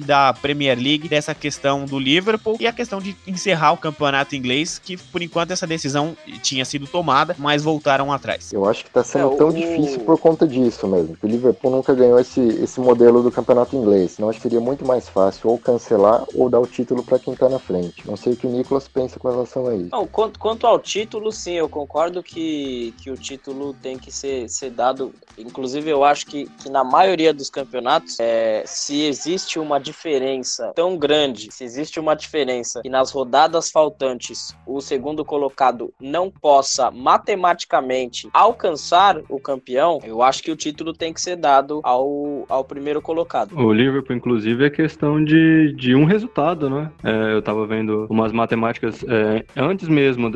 [0.00, 4.78] da Premier League, dessa questão do Liverpool e a questão de encerrar o campeonato inglês,
[4.78, 8.52] que por enquanto essa decisão tinha sido tomada, mas voltaram atrás?
[8.52, 11.16] Eu acho que tá sendo É, tão o- difícil por conta disso mesmo.
[11.16, 14.12] que O Liverpool nunca ganhou esse, esse modelo do campeonato inglês.
[14.12, 17.34] Senão acho que seria muito mais fácil ou cancelar ou dar o título para quem
[17.34, 18.06] tá na frente.
[18.06, 19.88] Não sei o que o Nicolas pensa com relação a isso.
[19.92, 24.48] Não, quanto, quanto ao título, sim, eu concordo que, que o título tem que ser,
[24.48, 25.12] ser dado.
[25.38, 30.98] Inclusive, eu acho que, que na maioria dos campeonatos, é, se existe uma diferença tão
[30.98, 38.28] grande, se existe uma diferença que nas rodadas faltantes o segundo colocado não possa matematicamente
[38.32, 43.00] alcançar o campeão, eu acho que o título tem que ser dado ao, ao primeiro
[43.00, 43.56] colocado.
[43.56, 46.90] O Liverpool, inclusive, é questão de, de um resultado, né?
[47.04, 50.30] É, eu tava vendo umas matemáticas é, antes mesmo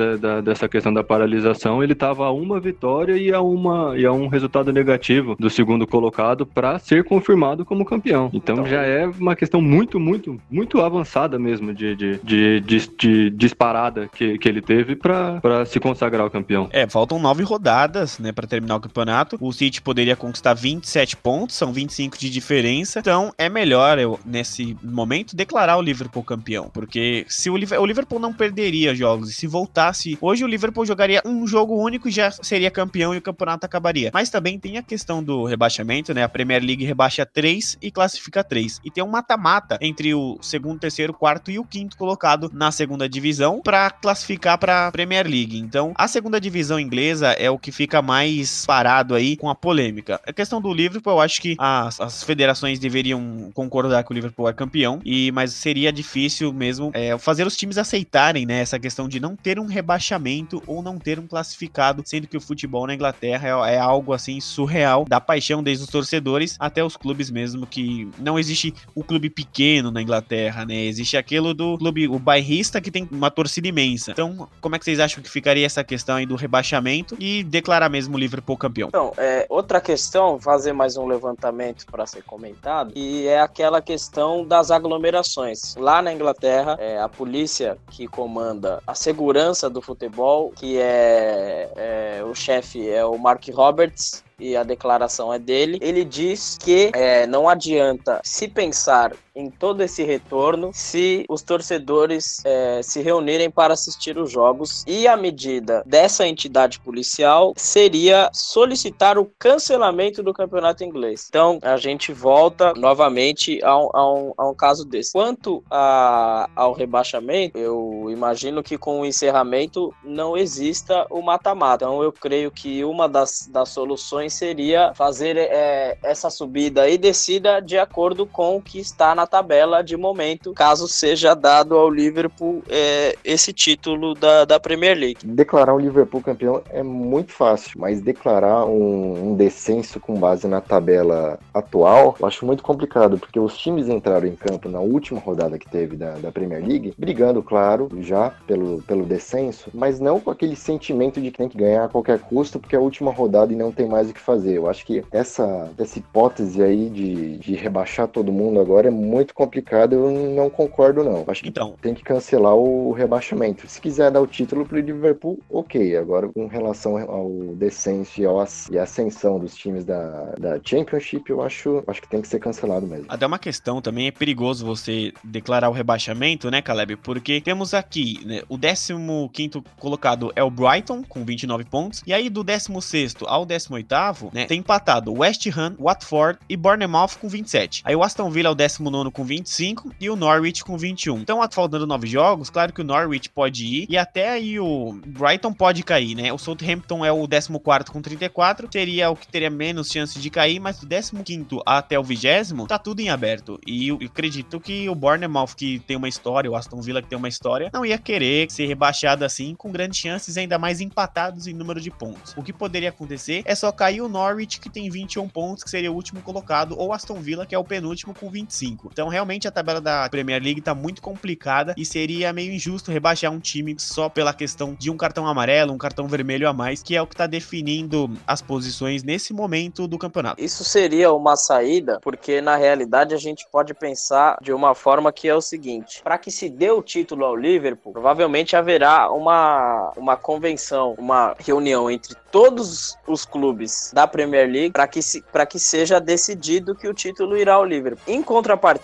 [0.45, 4.29] dessa questão da paralisação, ele tava a uma vitória e a, uma, e a um
[4.29, 8.31] resultado negativo do segundo colocado para ser confirmado como campeão.
[8.33, 12.91] Então, Então- já é uma questão muito, muito, muito avançada mesmo de, de, de, de,
[12.99, 16.69] de disparada que, que ele teve para se consagrar o campeão.
[16.73, 19.37] É, faltam nove rodadas, né, para terminar o campeonato.
[19.41, 22.99] O City poderia conquistar 27 pontos, são 25 de diferença.
[23.01, 28.19] Então, é melhor eu nesse momento declarar o Liverpool campeão, porque se o, o Liverpool
[28.19, 32.31] não perderia jogos e se voltasse, hoje o Liverpool jogaria um jogo único e já
[32.31, 34.11] seria campeão e o campeonato acabaria.
[34.13, 36.23] Mas também tem a questão do rebaixamento, né?
[36.23, 38.81] A Premier League rebaixa 3 e classifica 3.
[38.85, 43.09] E tem um mata-mata entre o segundo, terceiro, quarto e o quinto colocado na segunda
[43.09, 45.59] divisão para classificar para Premier League.
[45.59, 50.21] Então, a segunda divisão inglesa é o que fica mais parado aí com a polêmica.
[50.27, 54.49] A questão do Liverpool, eu acho que as, as federações deveriam concordar que o Liverpool
[54.49, 59.09] é campeão, e mas seria difícil mesmo é, fazer os times aceitarem né, essa questão
[59.09, 62.95] de não ter um rebaixamento ou não ter um classificado, sendo que o futebol na
[62.95, 67.67] Inglaterra é, é algo assim surreal, da paixão desde os torcedores até os clubes mesmo,
[67.67, 70.85] que não existe o clube pequeno na Inglaterra, né?
[70.85, 74.13] Existe aquilo do clube, o bairrista que tem uma torcida imensa.
[74.13, 77.91] Então, como é que vocês acham que ficaria essa questão aí do rebaixamento e declarar
[77.91, 78.89] mesmo o Liverpool campeão?
[78.89, 84.47] Então, é, outra questão, fazer mais um levantamento para ser comentado, e é aquela questão
[84.47, 85.75] das aglomerações.
[85.77, 92.25] Lá na Inglaterra, é, a polícia que comanda a segurança do futebol, que é, é,
[92.25, 95.79] o chefe é o Mark Roberts, e a declaração é dele.
[95.81, 102.43] Ele diz que é, não adianta se pensar em todo esse retorno se os torcedores
[102.45, 109.19] é, se reunirem para assistir os jogos e a medida dessa entidade policial seria solicitar
[109.19, 111.27] o cancelamento do campeonato inglês.
[111.29, 115.13] Então a gente volta novamente a um, a um, a um caso desse.
[115.13, 121.85] Quanto a, ao rebaixamento, eu imagino que com o encerramento não exista o mata-mata.
[121.85, 127.61] Então eu creio que uma das, das soluções seria fazer é, essa subida e descida
[127.61, 132.63] de acordo com o que está na tabela de momento, caso seja dado ao Liverpool
[132.69, 135.25] é, esse título da, da Premier League.
[135.25, 140.61] Declarar o Liverpool campeão é muito fácil, mas declarar um, um descenso com base na
[140.61, 145.59] tabela atual, eu acho muito complicado, porque os times entraram em campo na última rodada
[145.59, 150.31] que teve da, da Premier League, brigando, claro, já pelo, pelo descenso, mas não com
[150.31, 153.53] aquele sentimento de que tem que ganhar a qualquer custo, porque é a última rodada
[153.53, 154.57] e não tem mais o que fazer.
[154.57, 159.20] Eu acho que essa, essa hipótese aí de, de rebaixar todo mundo agora é muito
[159.21, 161.25] muito complicado, eu não concordo, não.
[161.27, 163.69] Acho que Então, tem que cancelar o rebaixamento.
[163.69, 165.97] Se quiser dar o título pro Liverpool, ok.
[165.97, 171.43] Agora, com relação ao descenso e, ao, e ascensão dos times da, da Championship, eu
[171.43, 173.07] acho, acho que tem que ser cancelado mesmo.
[173.09, 176.97] Até uma questão também, é perigoso você declarar o rebaixamento, né, Caleb?
[176.97, 182.31] Porque temos aqui, né, o 15º colocado é o Brighton, com 29 pontos, e aí
[182.31, 187.83] do 16º ao 18º, né, tem empatado West Ham, Watford e Bournemouth com 27.
[187.85, 188.57] Aí o Aston Villa é o
[189.01, 191.19] 19º com 25 e o Norwich com 21.
[191.19, 195.53] Então, faltando 9 jogos, claro que o Norwich pode ir e até aí o Brighton
[195.53, 196.33] pode cair, né?
[196.33, 200.61] O Southampton é o 14º com 34, seria o que teria menos chance de cair,
[200.61, 203.59] mas do 15º até o 20º, tá tudo em aberto.
[203.67, 207.19] E eu acredito que o Bournemouth, que tem uma história, o Aston Villa, que tem
[207.19, 211.53] uma história, não ia querer ser rebaixado assim, com grandes chances, ainda mais empatados em
[211.53, 212.35] número de pontos.
[212.37, 215.91] O que poderia acontecer é só cair o Norwich, que tem 21 pontos, que seria
[215.91, 218.90] o último colocado, ou Aston Villa, que é o penúltimo, com 25.
[218.93, 223.31] Então, realmente, a tabela da Premier League tá muito complicada e seria meio injusto rebaixar
[223.31, 226.97] um time só pela questão de um cartão amarelo, um cartão vermelho a mais, que
[226.97, 230.43] é o que tá definindo as posições nesse momento do campeonato.
[230.43, 235.29] Isso seria uma saída, porque na realidade a gente pode pensar de uma forma que
[235.29, 240.17] é o seguinte: para que se dê o título ao Liverpool, provavelmente haverá uma, uma
[240.17, 246.01] convenção, uma reunião entre todos os clubes da Premier League para que, se, que seja
[246.01, 248.03] decidido que o título irá ao Liverpool.
[248.07, 248.80] Em contrapartida,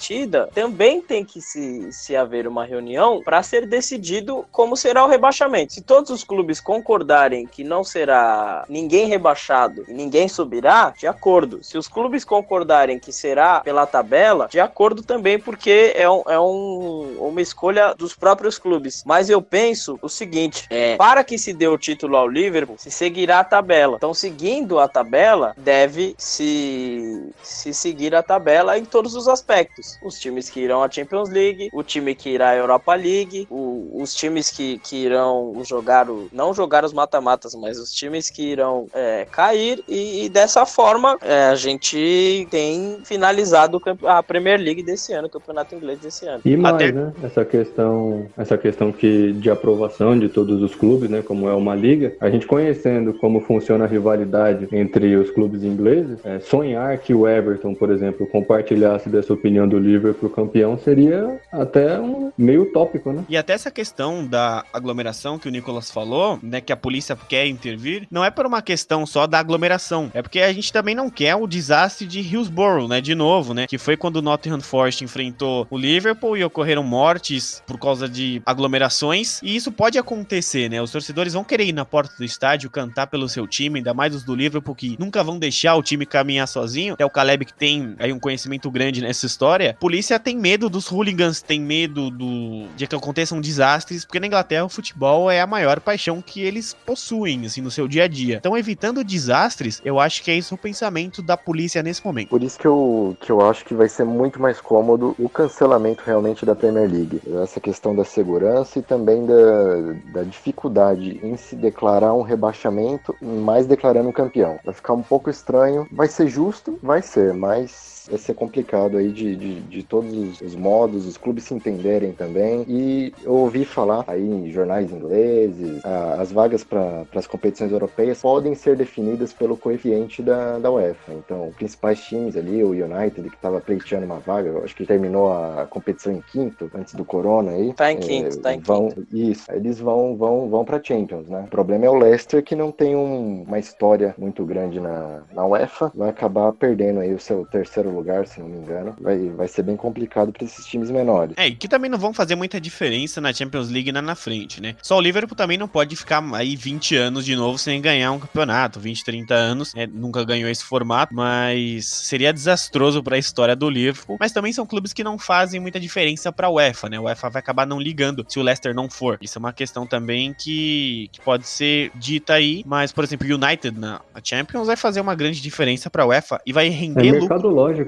[0.55, 5.73] também tem que se, se haver uma reunião para ser decidido como será o rebaixamento.
[5.73, 11.63] Se todos os clubes concordarem que não será ninguém rebaixado e ninguém subirá, de acordo.
[11.63, 16.39] Se os clubes concordarem que será pela tabela, de acordo também, porque é, um, é
[16.39, 19.03] um, uma escolha dos próprios clubes.
[19.07, 22.91] Mas eu penso o seguinte: é, para que se dê o título ao Liverpool, se
[22.91, 23.97] seguirá a tabela.
[23.97, 29.86] Então, seguindo a tabela, deve se, se seguir a tabela em todos os aspectos.
[30.03, 34.01] Os times que irão à Champions League, o time que irá à Europa League, o-
[34.03, 38.43] os times que, que irão jogar, o, não jogar os mata-matas, mas os times que
[38.43, 44.83] irão é, cair, e, e dessa forma é, a gente tem finalizado a Premier League
[44.83, 46.41] desse ano, o campeonato inglês desse ano.
[46.45, 47.13] E mais, Até- né?
[47.23, 51.23] Essa questão, essa questão que de aprovação de todos os clubes, né?
[51.23, 56.19] Como é uma liga, a gente conhecendo como funciona a rivalidade entre os clubes ingleses,
[56.25, 62.01] é, sonhar que o Everton, por exemplo, compartilhasse dessa opinião do Liverpool campeão seria até
[62.01, 63.25] um meio utópico, né?
[63.29, 67.47] E até essa questão da aglomeração que o Nicolas falou, né, que a polícia quer
[67.47, 71.11] intervir, não é por uma questão só da aglomeração, é porque a gente também não
[71.11, 75.03] quer o desastre de Hillsborough, né, de novo, né, que foi quando o Nottingham Forest
[75.03, 80.81] enfrentou o Liverpool e ocorreram mortes por causa de aglomerações, e isso pode acontecer, né,
[80.81, 84.15] os torcedores vão querer ir na porta do estádio cantar pelo seu time, ainda mais
[84.15, 87.55] os do Liverpool que nunca vão deixar o time caminhar sozinho, é o Caleb que
[87.55, 92.11] tem aí um conhecimento grande nessa história, a polícia tem medo dos hooligans, tem medo
[92.11, 96.41] do de que aconteçam desastres, porque na Inglaterra o futebol é a maior paixão que
[96.41, 98.37] eles possuem, assim, no seu dia a dia.
[98.37, 102.29] Então, evitando desastres, eu acho que é isso o pensamento da polícia nesse momento.
[102.29, 106.03] Por isso que eu, que eu acho que vai ser muito mais cômodo o cancelamento
[106.05, 107.21] realmente da Premier League.
[107.43, 113.67] Essa questão da segurança e também da, da dificuldade em se declarar um rebaixamento, mais
[113.67, 114.59] declarando um campeão.
[114.65, 115.87] Vai ficar um pouco estranho.
[115.93, 116.79] Vai ser justo?
[116.83, 121.17] Vai ser, mas vai ser complicado aí de, de, de todos os, os modos, os
[121.17, 122.65] clubes se entenderem também.
[122.69, 128.21] E eu ouvi falar aí em jornais ingleses, a- as vagas para as competições europeias
[128.21, 131.15] podem ser definidas pelo coeficiente da, da UEFA.
[131.15, 135.33] Então, principais times ali, o United, que estava pleiteando uma vaga, eu acho que terminou
[135.33, 137.75] a competição em quinto, antes do Corona aí.
[137.75, 141.43] Tá em é, quinto, tá em vão, Isso, eles vão, vão, vão para Champions, né?
[141.47, 145.47] O problema é o Leicester, que não tem um- uma história muito grande na, na
[145.47, 148.95] UEFA, vai acabar perdendo aí o seu terceiro lugar, se não me engano.
[149.01, 151.35] Vai, vai ser bem complicado para esses times menores.
[151.37, 154.61] É, e que também não vão fazer muita diferença na Champions League na, na frente,
[154.61, 154.77] né?
[154.83, 158.19] Só o Liverpool também não pode ficar aí 20 anos de novo sem ganhar um
[158.19, 159.87] campeonato, 20, 30 anos, né?
[159.87, 164.17] nunca ganhou esse formato, mas seria desastroso para a história do Liverpool.
[164.21, 166.99] Mas também são clubes que não fazem muita diferença para a UEFA, né?
[166.99, 169.19] O UEFA vai acabar não ligando se o Leicester não for.
[169.21, 173.35] Isso é uma questão também que, que pode ser dita aí, mas por exemplo, o
[173.35, 177.13] United na Champions vai fazer uma grande diferença para a UEFA e vai É render
[177.21, 177.29] lucro.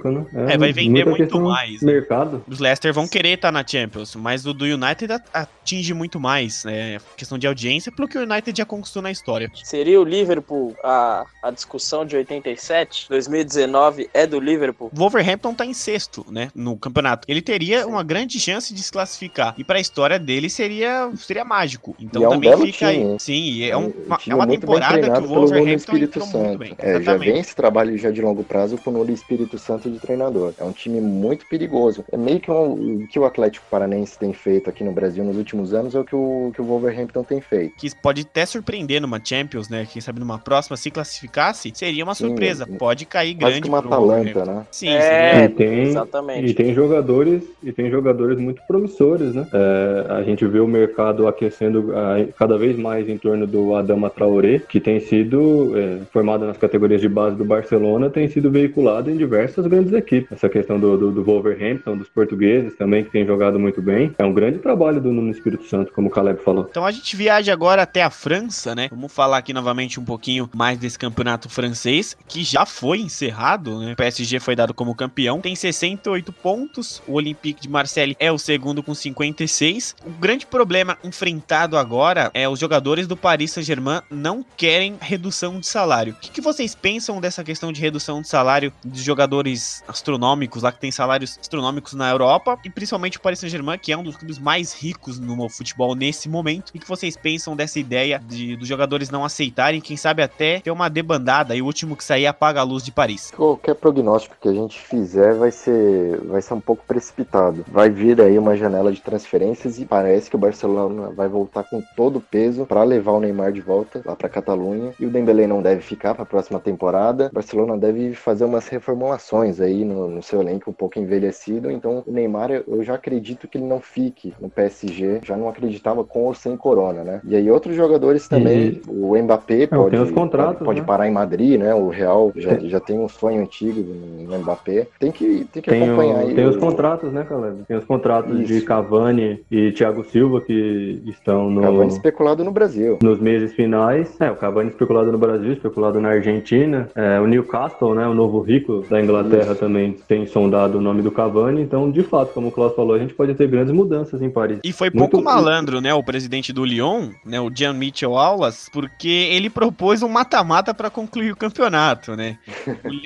[0.02, 0.52] Lógico, né?
[0.54, 1.92] É, vai vender muito mais, né?
[1.92, 2.44] Mercado.
[2.48, 6.98] Os Leicester vão querer estar na Champions, mas o do United atinge muito mais, né?
[7.16, 9.50] Questão de audiência, pelo que o United já conquistou na história.
[9.64, 13.06] Seria o Liverpool a, a discussão de 87?
[13.08, 14.90] 2019 é do Liverpool?
[14.92, 17.26] O Wolverhampton tá em sexto, né, no campeonato.
[17.28, 19.54] Ele teria uma grande chance de se classificar.
[19.58, 21.94] E pra história dele seria, seria mágico.
[21.98, 22.98] Então E é um também belo fica time, aí.
[23.02, 23.16] hein?
[23.18, 25.70] Sim, é, um- Um uma, é time uma muito bem temporada que treinado o Wolverhampton
[25.74, 26.58] Espírito entrou muito Santo.
[26.58, 26.74] bem.
[26.78, 30.52] É, já vem esse trabalho já de longo prazo com o Espírito Santo de treinador.
[30.58, 32.04] É um time muito perigoso.
[32.10, 35.36] É meio que um, o que o Atlético Paranense tem feito aqui no Brasil nos
[35.36, 37.74] últimos anos é o que o, que o Wolverhampton tem feito.
[37.76, 39.86] Que pode até surpreender numa Champions, né?
[39.90, 42.66] Quem sabe numa próxima, se classificasse, seria uma Sim, surpresa.
[42.70, 44.66] é- Pode cair Quase grande que uma Atalanta, né?
[44.70, 46.46] Sim, É, seria- E tem, exatamente.
[46.50, 49.46] E tem jogadores e tem jogadores muito promissores, né?
[49.52, 54.10] É, a gente vê o mercado aquecendo ah, cada vez mais em torno do Adama
[54.10, 59.10] Traoré, que tem sido é, formado nas categorias de base do Barcelona, tem sido veiculado
[59.10, 60.32] em diversas grandes equipes.
[60.32, 64.14] Essa questão do, do, do Wolverhampton, dos portugueses também, que tem jogado muito bem.
[64.18, 66.66] É um grande trabalho do Nuno Espírito Santo, como o Caleb falou.
[66.70, 68.88] Então a gente viaja agora até a França, né?
[68.90, 73.92] Vamos falar aqui novamente um pouquinho mais desse campeonato francês, que já foi encerrado, né?
[73.92, 78.38] O PSG foi dado como campeão, tem 68 pontos, o Olympique de Marseille é o
[78.38, 79.96] segundo com 56.
[80.06, 85.66] O grande problema enfrentado agora é os jogadores do Paris Saint-Germain não querem redução de
[85.66, 86.12] salário.
[86.12, 90.72] O que, que vocês pensam dessa questão de redução de salário de jogadores astronômicos lá
[90.72, 94.16] que tem salários astronômicos na Europa e principalmente o Paris Saint-Germain, que é um dos
[94.16, 96.72] clubes mais ricos no futebol nesse momento.
[96.74, 100.70] E que vocês pensam dessa ideia de dos jogadores não aceitarem, quem sabe até ter
[100.70, 103.30] uma debandada e o último que sair apaga a luz de Paris.
[103.30, 107.64] Qualquer prognóstico que a gente fizer vai ser, vai ser um pouco precipitado.
[107.68, 111.82] Vai vir aí uma janela de transferências e parece que o Barcelona vai voltar com
[111.96, 114.92] todo o peso para levar o Neymar de volta lá para Catalunha.
[114.98, 117.28] E o Dembélé não deve ficar para a próxima temporada.
[117.30, 121.70] O Barcelona deve fazer umas reformulações aí no, no seu elenco um pouco envelhecido.
[121.70, 125.20] Então o Neymar eu- já acredito que ele não fique no PSG.
[125.24, 127.20] Já não acreditava com ou sem Corona, né?
[127.24, 128.80] E aí outros jogadores também.
[128.88, 130.86] O Mbappé pode, tem os contratos, pode, pode né?
[130.86, 131.74] parar em Madrid, né?
[131.74, 133.80] O Real já, já tem um sonho antigo
[134.28, 134.86] no Mbappé.
[134.98, 136.34] Tem que, tem que Tem, o- acompanhar aí.
[136.34, 137.62] tem os contratos, né, Caleb?
[137.66, 138.66] Tem os contratos de Isso.
[138.66, 142.98] Cavani e Thiago Silva que estão no, Cavani especulado no Brasil.
[143.02, 144.14] nos meses finais.
[144.20, 146.88] É, o Cavani especulado no Brasil, especulado na Argentina.
[146.94, 151.10] É, o Newcastle, né, o novo rico da Inglaterra também tem sondado o nome do
[151.10, 151.62] Cavani.
[151.62, 154.58] Então, de fato, como o Klaus falou, a gente pode ter grandes mudanças em Paris.
[154.64, 158.68] E foi Muito- pouco malandro, né, o presidente do Lyon, né, o Jean Mitchell Aulas,
[158.72, 162.38] porque ele propôs um mata-mata pra concluir o campeonato, né?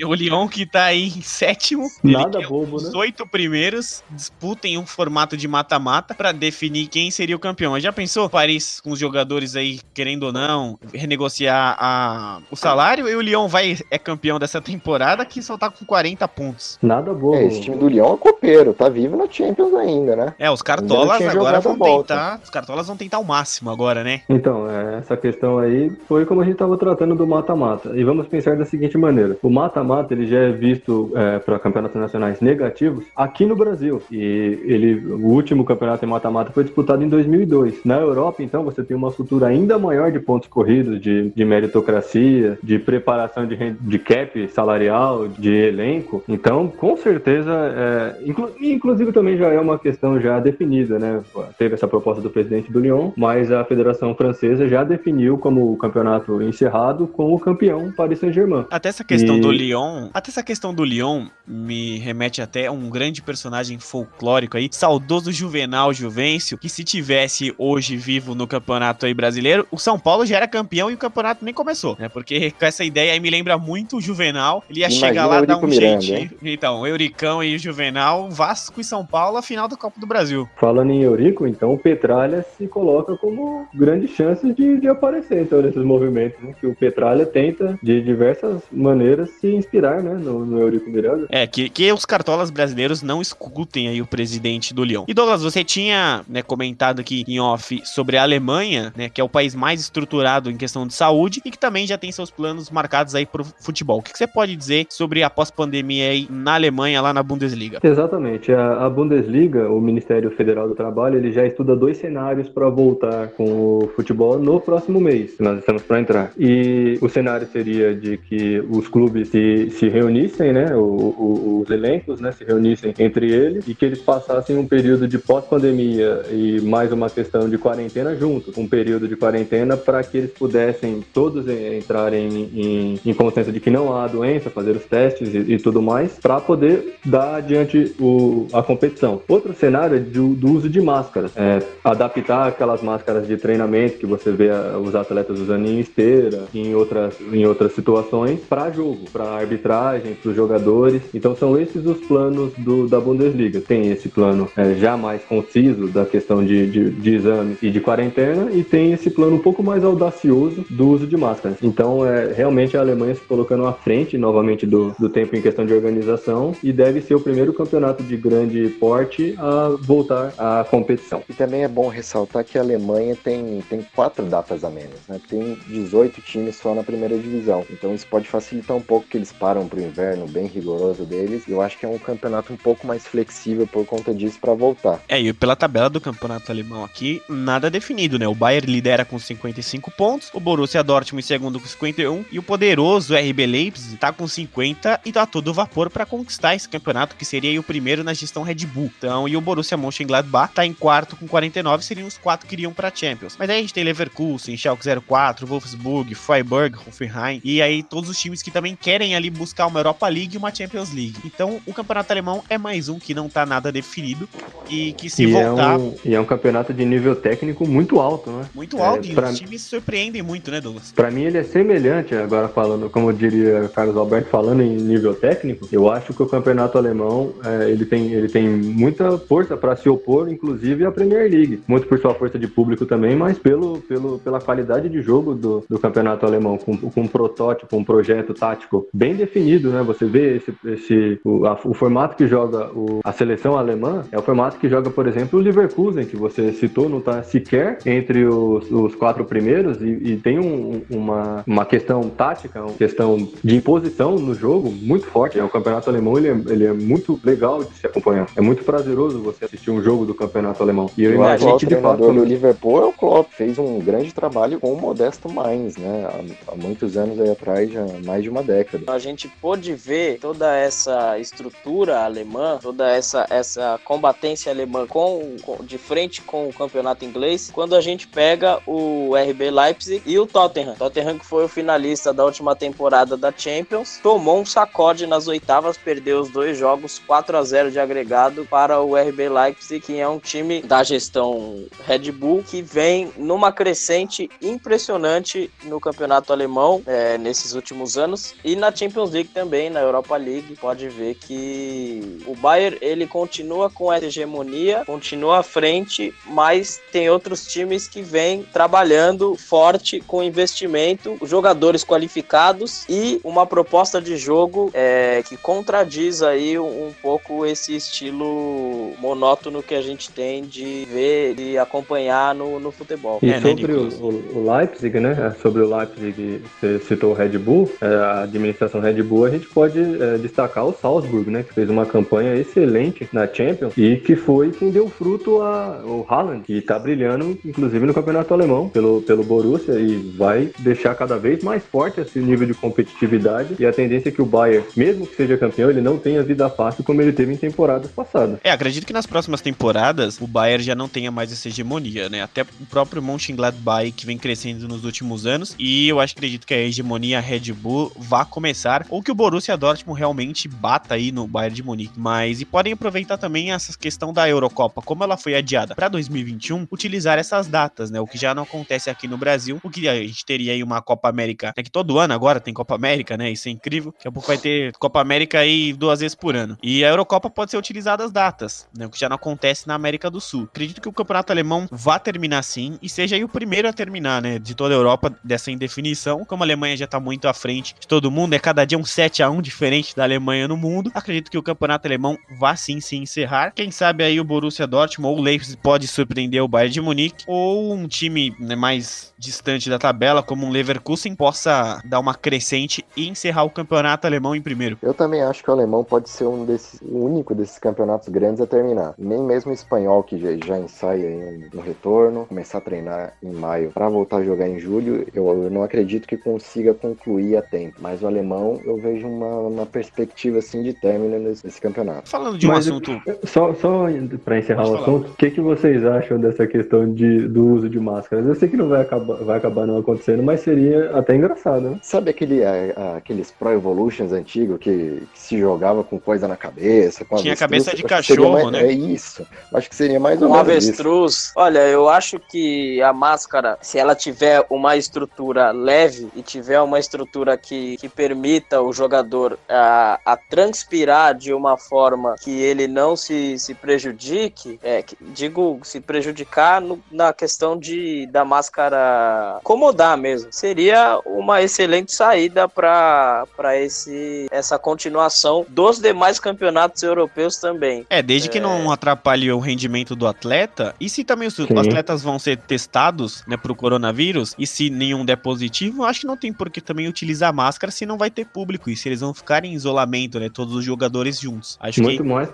[0.07, 2.87] O, Lyon que tá aí em sétimo, Nada bobo, né?
[2.87, 7.79] os oito primeiros disputem um formato de mata-mata pra definir quem seria o campeão.
[7.79, 8.29] Já pensou?
[8.29, 13.47] Paris com os jogadores aí, querendo ou não, renegociar a, o salário e o Lyon
[13.47, 16.77] vai é campeão dessa temporada que só tá com 40 pontos.
[16.81, 17.35] Nada bobo.
[17.35, 20.33] É, esse time do Lyon é copeiro, tá vivo na Champions ainda, né?
[20.37, 24.21] É, os cartolas agora vão tentar, os cartolas vão tentar o máximo agora, né?
[24.29, 27.91] Então, é, essa questão aí foi como a gente estava tratando do mata-mata.
[27.95, 31.11] E vamos pensar da seguinte maneira: o mata-mata ele já é visto
[31.45, 34.01] para campeonatos nacionais negativos aqui no Brasil.
[34.11, 37.83] E ele, o último campeonato em mata-mata foi disputado em 2002.
[37.85, 42.57] Na Europa, então, você tem uma cultura ainda maior de pontos corridos, de, de meritocracia,
[42.61, 46.12] de preparação de, de cap salarial, de elenco.
[46.27, 51.21] Então, com certeza, é, inclu- inclusive também já é uma questão já definida, né?
[51.57, 55.77] Teve essa proposta do presidente do Lyon, mas a Federação Francesa já definiu como o
[55.77, 58.65] campeonato encerrado com o campeão Paris Saint-Germain.
[58.69, 62.71] Até essa questão E- do Lyon, até essa questão do Lyon me remete até a
[62.71, 69.05] um grande personagem folclórico aí, saudoso Juvenal Juvencio, que se tivesse hoje vivo no campeonato
[69.05, 72.09] aí brasileiro, o São Paulo já era campeão e o campeonato nem começou, né?
[72.09, 75.41] Porque com essa ideia aí me lembra muito o Juvenal, ele ia Imagina chegar lá
[75.41, 76.01] dar um Miranda,
[76.43, 80.47] Então, Euricão e Juvenal, Vasco e São Paulo, a final da Copa do Brasil.
[80.55, 85.61] Falando em Eurico, então o Petralha se coloca como grande chance de, de aparecer então,
[85.61, 86.53] nesses movimentos, né?
[86.59, 90.13] Que o Petralha tenta, de diversas maneiras, se inspirar né?
[90.13, 91.27] no, no Eurico Miranda.
[91.29, 95.05] É, que, que os cartolas brasileiros não escutem aí o presidente do Lyon.
[95.07, 99.23] E Douglas, você tinha né, comentado aqui em off sobre a Alemanha, né, que é
[99.23, 102.69] o país mais estruturado em questão de saúde e que também já tem seus planos
[102.69, 103.99] marcados aí pro futebol.
[103.99, 107.79] O que, que você pode dizer sobre a pós-pandemia aí na Alemanha, lá na Bundesliga?
[107.83, 108.51] Exatamente.
[108.51, 113.27] A, a Bundesliga, o Ministério Federal do Trabalho, ele já estuda dois cenários para voltar
[113.29, 113.43] com
[113.79, 116.31] o futebol no próximo mês, que nós estamos para entrar.
[116.37, 121.69] E o cenário seria de que os clubes se, se reunissem, né, o- o- os
[121.69, 126.61] elencos, né, se reunissem entre eles e que eles passassem um período de pós-pandemia e
[126.61, 131.47] mais uma questão de quarentena junto, um período de quarentena para que eles pudessem todos
[131.47, 135.57] en- entrarem em, em consciência de que não há doença, fazer os testes e, e
[135.57, 139.21] tudo mais, para poder dar adiante o, a competição.
[139.27, 144.05] Outro cenário é do, do uso de máscaras, é, adaptar aquelas máscaras de treinamento que
[144.05, 144.49] você vê
[144.83, 150.29] os atletas usando em esteira, em outras, em outras situações, para jogo, para arbitragem, para
[150.29, 151.01] os jogadores.
[151.13, 153.61] Então são esses os planos do, da Bundesliga.
[153.61, 157.79] Tem esse plano é, já mais conciso da questão de, de, de exames e de
[157.79, 161.57] quarentena e tem esse plano um pouco mais audacioso do uso de máscaras.
[161.61, 165.62] Então é realmente a Alemanha se colocando à frente novamente do, do tempo em questão
[165.63, 170.65] questão de organização e deve ser o primeiro campeonato de grande porte a voltar à
[170.69, 171.23] competição.
[171.29, 175.19] E também é bom ressaltar que a Alemanha tem, tem quatro datas a menos, né?
[175.27, 177.65] Tem 18 times só na primeira divisão.
[177.69, 181.47] Então isso pode facilitar um pouco que eles param para o inverno bem rigoroso deles.
[181.47, 184.53] E eu acho que é um campeonato um pouco mais flexível por conta disso para
[184.53, 185.01] voltar.
[185.07, 188.27] É, e pela tabela do campeonato alemão aqui, nada definido, né?
[188.27, 192.43] O Bayern lidera com 55 pontos, o Borussia Dortmund em segundo com 51 e o
[192.43, 197.25] poderoso RB Leipzig tá com 50 e tá todo vapor para conquistar esse campeonato que
[197.25, 198.91] seria o primeiro na gestão Red Bull.
[198.97, 202.73] Então, e o Borussia Mönchengladbach tá em quarto com 49, seriam os quatro que iriam
[202.73, 203.35] para Champions.
[203.37, 208.17] Mas aí a gente tem Leverkusen, Schalke 04, Wolfsburg, Freiburg, Hoffenheim e aí todos os
[208.19, 211.15] times que também querem ali buscar uma Europa League e uma Champions League.
[211.25, 214.27] Então, o campeonato alemão é mais um que não tá nada definido
[214.69, 217.99] e que se e voltar É um, e é um campeonato de nível técnico muito
[217.99, 218.45] alto, né?
[218.53, 220.91] muito É, alto e pra- os times surpreendem muito, né, Douglas?
[220.91, 225.42] Pra mim ele é semelhante, agora falando, como diria Carlos Alberto, falando em nível técnico,
[225.71, 229.89] eu acho que o campeonato alemão é, ele, tem, ele tem muita força para se
[229.89, 231.61] opor, inclusive à Premier League.
[231.67, 235.63] Muito por sua força de público também, mas pelo, pelo, pela qualidade de jogo do,
[235.69, 239.81] do campeonato alemão, com, com um protótipo, um projeto tático bem definido, né?
[239.83, 244.17] Você vê esse, esse, o, a- o formato que joga o- a seleção alemã é
[244.17, 248.25] o formato que joga, por exemplo, o Leverkusen, que você citou, não está sequer entre
[248.25, 253.55] os, os quatro primeiros e, e tem um- uma, uma questão tática, uma questão de
[253.55, 255.32] imposição no jogo muito forte.
[255.35, 258.27] É, o campeonato alemão ele é, ele é muito legal de se acompanhar.
[258.35, 260.89] É muito prazeroso você assistir um jogo do campeonato alemão.
[260.97, 263.79] E eu O imagino que de fato treinador do Liverpool é o Klopp, fez um
[263.79, 266.05] grande trabalho com o Modesto Mainz, né?
[266.47, 268.91] Há, há muitos anos aí atrás, já mais de uma década.
[268.91, 275.63] A gente pôde ver toda essa estrutura alemã, toda essa, essa combatência alemã com, com-
[275.63, 280.25] de frente com o campeonato inglês, quando a gente pega o RB Leipzig e o
[280.25, 280.75] Tottenham.
[280.75, 285.77] Tottenham, que foi o finalista da última temporada da Champions, tomou um sacode nas oitavas,
[285.77, 290.07] perdeu os dois jogos 4 a 0 de agregado para o RB Leipzig, que é
[290.07, 297.17] um time da gestão Red Bull que vem numa crescente impressionante no campeonato alemão é,
[297.17, 300.55] nesses últimos anos e na Champions League também, na Europa League.
[300.55, 307.09] Pode ver que o Bayern ele continua com essa hegemonia, continua à frente, mas tem
[307.09, 314.71] outros times que vêm trabalhando forte com investimento, jogadores qualificados e uma proposta de jogo
[314.73, 321.35] é, que contradiz aí um, pouco esse estilo monótono que a gente tem de ver
[321.39, 323.19] e acompanhar no, no futebol.
[323.21, 323.93] E É, né, sobre o, Nicolas?
[323.99, 325.35] o- o Leipzig, né?
[325.41, 329.47] Sobre o Leipzig, você citou o Red Bull, é, a administração Red Bull, a gente
[329.47, 331.43] pode é, destacar o Salzburg, né?
[331.43, 336.43] Que fez uma campanha excelente na Champions e que foi quem deu fruto ao Haaland,
[336.43, 341.43] que tá brilhando, inclusive no campeonato alemão, pelo, pelo Borussia, e vai deixar cada vez
[341.43, 343.55] mais forte esse nível de competitividade.
[343.59, 346.49] E a tendência é que o Bayern, mesmo que seja campeão, ele não tenha vida
[346.49, 348.39] fácil como ele teve em temporadas passadas.
[348.43, 352.21] É, acredito que nas próximas temporadas o Bayern já não tenha mais essa hegemonia, né?
[352.21, 356.53] Até o próprio Mönchengladbach que vem crescendo nos últimos anos e eu acho acredito que
[356.53, 361.27] a hegemonia Red Bull vá começar ou que o Borussia Dortmund realmente bata aí no
[361.27, 361.99] Bayern de Munique.
[361.99, 366.67] Mas e podem aproveitar também essa questão da Eurocopa, como ela foi adiada para 2021,
[366.71, 367.99] utilizar essas datas, né?
[367.99, 370.81] O que já não acontece aqui no Brasil, o que a gente teria aí uma
[370.81, 373.31] Copa América, é que todo ano agora tem Copa América, né?
[373.31, 373.91] Isso é incrível.
[373.91, 376.57] Daqui a pouco vai ter Copa América aí duas vezes por ano.
[376.61, 378.85] E a Eurocopa pode ser utilizada as datas, né?
[378.85, 380.43] O que já não acontece na América do Sul.
[380.43, 384.21] Acredito que o campeonato alemão vá terminar sim e seja aí o primeiro a terminar,
[384.21, 384.39] né?
[384.39, 386.25] De toda a Europa dessa indefinição.
[386.25, 388.85] Como a Alemanha já tá muito à frente de todo mundo, é cada dia um
[388.85, 390.91] 7 a 1 diferente da Alemanha no mundo.
[390.93, 393.51] Acredito que o campeonato alemão vá sim se encerrar.
[393.51, 397.23] Quem sabe aí o Borussia Dortmund ou o Leipzig pode surpreender o Bayern de Munique
[397.27, 402.85] ou um time né, mais distante da tabela, como um Leverkusen, possa dar uma crescente
[402.95, 404.72] e encerrar o campeonato alemão em primeiro.
[404.81, 408.41] Eu também acho que o alemão pode ser um desses, o único desses campeonatos grandes
[408.41, 408.93] a terminar.
[408.97, 413.13] Nem mesmo o espanhol, que já, já ensaia aí um, um retorno, começar a treinar
[413.21, 417.37] em maio para voltar a jogar em julho, eu, eu não acredito que consiga concluir
[417.37, 417.75] a tempo.
[417.79, 422.09] Mas o alemão, eu vejo uma, uma perspectiva assim de término nesse, nesse campeonato.
[422.09, 423.85] Falando de um Mas- assunto Só, só
[424.23, 427.69] para encerrar Pode o assunto, o que, que vocês acham dessa questão de, do uso
[427.69, 428.25] de máscaras?
[428.25, 431.79] Eu sei que não vai acabar, vai acabar não acontecendo, mas seria até engraçado, né?
[431.81, 436.37] Sabe aquele, a- a- aqueles Pro Evolutions antigos que, que se jogava com coisa na
[436.37, 437.03] cabeça?
[437.05, 437.39] Com Tinha avestruz?
[437.65, 438.61] cabeça de cachorro, mais- né?
[438.63, 439.25] É isso.
[439.53, 440.57] Acho que seria mais ou Um menos isso.
[440.69, 441.31] avestruz.
[441.35, 446.79] Olha, eu acho que a máscara, se ela tiver uma estrutura leve e tiver uma
[446.79, 452.95] estrutura que, que permita o jogador a, a transpirar de uma forma que ele não
[452.95, 459.97] se, se prejudique, é, que- digo, se prejudicar no- na questão de da máscara acomodar
[459.97, 463.25] mesmo, seria uma excelente saída para
[463.57, 467.85] esse essa essa continuação dos demais campeonatos europeus também.
[467.89, 471.47] É, desde que não atrapalhe o rendimento do atleta, e se também os Sim.
[471.57, 476.17] atletas vão ser testados, né, pro coronavírus, e se nenhum der positivo, acho que não
[476.17, 479.13] tem por que também utilizar máscara se não vai ter público, e se eles vão
[479.13, 481.57] ficar em isolamento, né, todos os jogadores juntos.
[481.59, 482.29] Acho Muito que mais